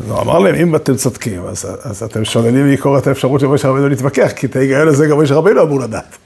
אז 0.00 0.10
הוא 0.10 0.20
אמר 0.20 0.38
להם, 0.38 0.54
אם 0.54 0.76
אתם 0.76 0.94
צודקים, 0.94 1.42
אז, 1.46 2.02
אתם 2.04 2.24
שוללים 2.24 2.66
מעיקור 2.66 2.98
את 2.98 3.06
האפשרות 3.06 3.40
של 3.40 3.46
משה 3.46 3.68
רבינו 3.68 3.88
להתווכח, 3.88 4.30
כי 4.36 4.46
את 4.46 4.56
ההיגיון 4.56 4.88
הזה 4.88 5.06
גם 5.06 5.22
משה 5.22 5.34
רבינו 5.34 5.62
אמור 5.62 5.80
לדעת. 5.80 6.16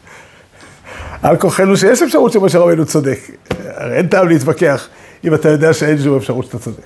על 1.24 1.36
כוחנו 1.36 1.76
שיש 1.76 2.02
אפשרות 2.02 2.32
שמשה 2.32 2.58
רבינו 2.58 2.86
צודק. 2.86 3.18
הרי 3.60 3.96
אין 3.96 4.06
טעם 4.06 4.28
להתווכח 4.28 4.88
אם 5.24 5.34
אתה 5.34 5.48
יודע 5.48 5.72
שאין 5.72 5.98
שום 6.02 6.16
אפשרות 6.16 6.44
שאתה 6.44 6.58
צודק. 6.58 6.82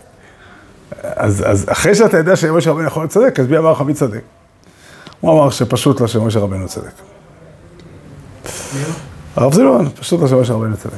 אז, 1.02 1.44
אז 1.46 1.66
אחרי 1.68 1.94
שאתה 1.94 2.16
יודע 2.16 2.36
שמשה 2.36 2.70
רבינו 2.70 2.86
יכול 2.86 3.06
צודק, 3.06 3.40
אז 3.40 3.46
מי 3.46 3.58
אמר 3.58 3.72
לך 3.72 3.80
מי 3.80 3.94
צודק? 3.94 4.20
הוא 5.20 5.32
אמר 5.32 5.50
שפשוט 5.50 6.00
לא 6.00 6.06
שמשה 6.06 6.38
רבינו 6.38 6.68
צודק. 6.68 6.90
הרב 9.36 9.54
זילון, 9.54 9.88
פשוט 10.00 10.20
לא 10.20 10.28
שמשה 10.28 10.52
רבינו 10.52 10.76
צודק. 10.76 10.96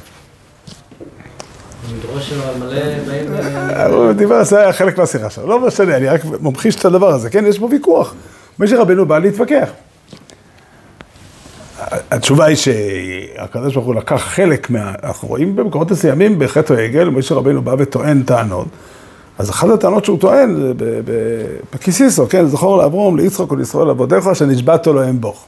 הוא 3.91 4.13
דיבר, 4.13 4.45
זה 4.45 4.61
היה 4.61 4.73
חלק 4.73 4.99
מהשיחה 4.99 5.31
שלו. 5.31 5.47
לא 5.47 5.67
משנה, 5.67 5.97
אני 5.97 6.09
רק 6.09 6.21
ממחיש 6.41 6.75
את 6.75 6.85
הדבר 6.85 7.09
הזה, 7.09 7.31
כן? 7.31 7.47
יש 7.47 7.59
בו 7.59 7.71
ויכוח. 7.71 8.15
משה 8.59 8.81
רבינו 8.81 9.07
בא 9.07 9.19
להתווכח. 9.19 9.69
התשובה 11.91 12.45
היא 12.45 12.57
שהקדוש 12.57 13.75
ברוך 13.75 13.87
הוא 13.87 13.95
לקח 13.95 14.17
חלק 14.17 14.71
מה... 14.71 14.93
אנחנו 15.03 15.29
רואים 15.29 15.57
במקומות 15.57 15.91
מסוימים 15.91 16.39
בחטא 16.39 16.73
העגל, 16.73 17.09
משה 17.09 17.35
רבינו 17.35 17.63
בא 17.63 17.75
וטוען 17.79 18.23
טענות. 18.23 18.69
אז 19.39 19.51
אחת 19.51 19.69
הטענות 19.69 20.05
שהוא 20.05 20.19
טוען 20.19 20.55
זה 20.57 20.73
בקיסיסו, 21.75 22.29
כן, 22.29 22.47
זכור 22.47 22.79
לאברום, 22.79 23.17
ליצחוק 23.17 23.53
ולישראל 23.53 23.87
לעבודיך, 23.87 24.25
שנשבעתו 24.35 24.93
לו 24.93 25.09
אמבוך. 25.09 25.47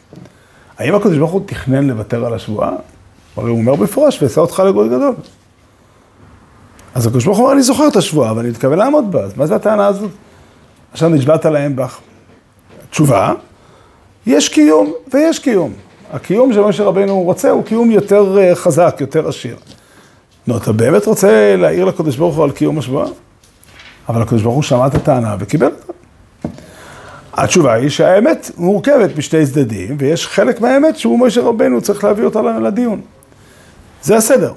האם 0.79 0.95
הקדוש 0.95 1.19
ברוך 1.19 1.31
הוא 1.31 1.43
תכנן 1.47 1.87
לוותר 1.87 2.27
על 2.27 2.35
השבועה? 2.35 2.73
הרי 3.37 3.51
הוא 3.51 3.59
אומר 3.59 3.75
במפורש, 3.75 4.23
ואעשה 4.23 4.41
אותך 4.41 4.63
לגוי 4.67 4.89
גדול. 4.89 5.15
אז 6.95 7.07
הקדוש 7.07 7.25
ברוך 7.25 7.39
הוא 7.39 7.45
אומר, 7.45 7.55
אני 7.55 7.63
זוכר 7.63 7.89
את 7.89 7.97
השבועה, 7.97 8.37
ואני 8.37 8.51
מתכוון 8.51 8.79
לעמוד 8.79 9.13
בה, 9.13 9.21
אז 9.21 9.37
מה 9.37 9.47
זה 9.47 9.55
הטענה 9.55 9.87
הזאת? 9.87 10.11
עכשיו 10.93 11.09
נשבעת 11.09 11.45
להם 11.45 11.77
בך. 11.77 11.99
תשובה, 12.91 13.33
יש 14.27 14.49
קיום 14.49 14.93
ויש 15.15 15.39
קיום. 15.39 15.73
הקיום 16.13 16.53
שמשה 16.53 16.85
רבינו 16.85 17.23
רוצה 17.23 17.51
הוא 17.51 17.65
קיום 17.65 17.91
יותר 17.91 18.39
אה, 18.39 18.55
חזק, 18.55 18.97
יותר 19.01 19.29
עשיר. 19.29 19.57
נו, 20.47 20.57
אתה 20.57 20.73
באמת 20.73 21.07
רוצה 21.07 21.57
להעיר 21.57 21.85
לקדוש 21.85 22.17
ברוך 22.17 22.37
הוא 22.37 22.45
על 22.45 22.51
קיום 22.51 22.79
השבועה? 22.79 23.09
אבל 24.09 24.23
הקדוש 24.23 24.43
ברוך 24.43 24.55
הוא 24.55 24.63
שמע 24.63 24.87
את 24.87 24.95
הטענה 24.95 25.37
וקיבל 25.39 25.67
אותה. 25.67 25.93
התשובה 27.33 27.73
היא 27.73 27.89
שהאמת 27.89 28.51
מורכבת 28.57 29.19
משתי 29.19 29.47
צדדים, 29.47 29.97
ויש 29.99 30.27
חלק 30.27 30.61
מהאמת 30.61 30.97
שהוא 30.97 31.19
משה 31.19 31.41
רבינו 31.41 31.81
צריך 31.81 32.05
להביא 32.05 32.25
אותה 32.25 32.43
לדיון. 32.43 33.01
זה 34.03 34.17
הסדר. 34.17 34.53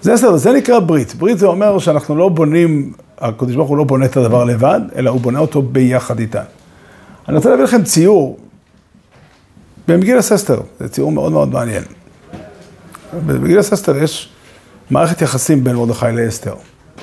זה 0.00 0.12
הסדר, 0.12 0.36
זה 0.36 0.52
נקרא 0.52 0.78
ברית. 0.78 1.14
ברית 1.14 1.38
זה 1.38 1.46
אומר 1.46 1.78
שאנחנו 1.78 2.16
לא 2.16 2.28
בונים, 2.28 2.92
הקדוש 3.18 3.56
ברוך 3.56 3.68
הוא 3.68 3.76
לא 3.76 3.84
בונה 3.84 4.04
את 4.04 4.16
הדבר 4.16 4.44
לבד, 4.44 4.80
אלא 4.96 5.10
הוא 5.10 5.20
בונה 5.20 5.38
אותו 5.38 5.62
ביחד 5.62 6.18
איתנו. 6.18 6.42
אני 7.28 7.36
רוצה 7.36 7.50
להביא 7.50 7.64
לכם 7.64 7.82
ציור 7.82 8.38
במגילת 9.88 10.32
אסתר, 10.32 10.60
זה 10.80 10.88
ציור 10.88 11.12
מאוד 11.12 11.32
מאוד 11.32 11.48
מעניין. 11.52 11.82
במגילת 13.26 13.72
אסתר 13.72 13.96
יש 13.96 14.28
מערכת 14.90 15.22
יחסים 15.22 15.64
בין 15.64 15.76
מרדכי 15.76 16.06
לאסתר. 16.12 16.54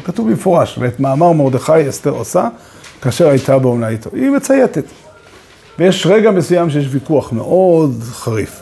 כתוב 0.06 0.30
במפורש, 0.30 0.78
ואת 0.82 1.00
מאמר 1.00 1.32
מרדכי 1.32 1.90
אסתר 1.90 2.10
עושה 2.10 2.48
כאשר 3.02 3.28
הייתה 3.28 3.60
באומנה 3.60 3.88
איתו. 3.88 4.10
היא 4.14 4.30
מצייתת. 4.30 4.84
ויש 5.80 6.06
רגע 6.06 6.32
מסוים 6.32 6.70
שיש 6.70 6.88
ויכוח 6.90 7.32
מאוד 7.32 8.00
חריף. 8.12 8.62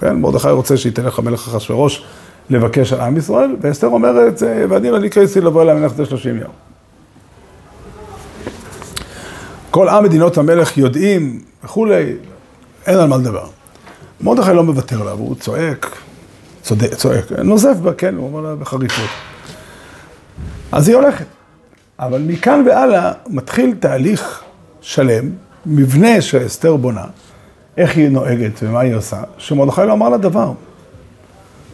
כן, 0.00 0.16
מרדכי 0.16 0.50
רוצה 0.50 0.76
שהיא 0.76 0.92
תלך 0.92 1.18
המלך 1.18 1.48
אחשורוש 1.48 2.04
לבקש 2.50 2.92
על 2.92 3.00
עם 3.00 3.16
ישראל, 3.16 3.56
ואסתר 3.60 3.86
אומרת, 3.86 4.42
ועדין 4.68 4.94
אני 4.94 5.08
קריסי 5.08 5.40
לבוא 5.40 5.62
אליי 5.62 5.74
מלאכת 5.74 6.06
שלושים 6.06 6.36
יום. 6.40 6.50
כל 9.70 9.88
עם 9.88 10.04
מדינות 10.04 10.38
המלך 10.38 10.78
יודעים 10.78 11.40
וכולי, 11.64 12.16
אין 12.86 12.98
על 12.98 13.08
מה 13.08 13.16
לדבר. 13.16 13.46
מרדכי 14.20 14.52
לא 14.52 14.64
מוותר 14.64 15.02
לה, 15.02 15.14
והוא 15.14 15.34
צועק, 15.34 15.96
צודק, 16.62 16.94
צועק, 16.94 17.32
נוזף 17.32 17.76
בה, 17.82 17.94
כן, 17.94 18.14
הוא 18.14 18.26
אומר 18.26 18.40
לה 18.40 18.56
בחריפות. 18.56 19.10
אז 20.72 20.88
היא 20.88 20.96
הולכת. 20.96 21.26
אבל 21.98 22.22
מכאן 22.26 22.62
והלאה 22.66 23.12
מתחיל 23.28 23.74
תהליך 23.80 24.42
שלם, 24.80 25.30
מבנה 25.66 26.20
שאסתר 26.20 26.76
בונה, 26.76 27.04
איך 27.76 27.96
היא 27.96 28.08
נוהגת 28.08 28.52
ומה 28.62 28.80
היא 28.80 28.94
עושה, 28.94 29.22
שמרדכי 29.38 29.80
לא 29.86 29.92
אמר 29.92 30.08
לה 30.08 30.16
דבר. 30.16 30.52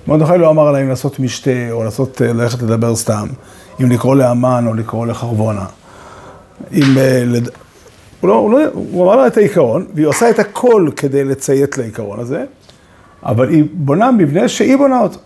מרדכי 0.06 0.38
לא 0.38 0.50
אמר 0.50 0.72
לה 0.72 0.82
אם 0.82 0.88
לעשות 0.88 1.18
משתה, 1.18 1.70
או 1.70 1.84
לעשות, 1.84 2.20
ללכת 2.20 2.62
לדבר 2.62 2.96
סתם, 2.96 3.26
אם 3.80 3.90
לקרוא 3.90 4.16
לאמן 4.16 4.64
או 4.66 4.74
לקרוא 4.74 5.06
לחרבונה. 5.06 5.64
אם... 6.72 6.84
הוא, 8.23 8.29
לא, 8.29 8.35
הוא, 8.35 8.51
לא, 8.51 8.59
הוא 8.73 9.05
אמר 9.05 9.16
לה 9.16 9.27
את 9.27 9.37
העיקרון, 9.37 9.87
והיא 9.95 10.07
עושה 10.07 10.31
את 10.31 10.39
הכל 10.39 10.89
כדי 10.97 11.25
לציית 11.25 11.79
לעיקרון 11.79 12.20
הזה, 12.20 12.45
אבל 13.23 13.49
היא 13.49 13.64
בונה 13.73 14.11
מבנה 14.11 14.49
שהיא 14.49 14.77
בונה 14.77 15.01
אותו. 15.01 15.18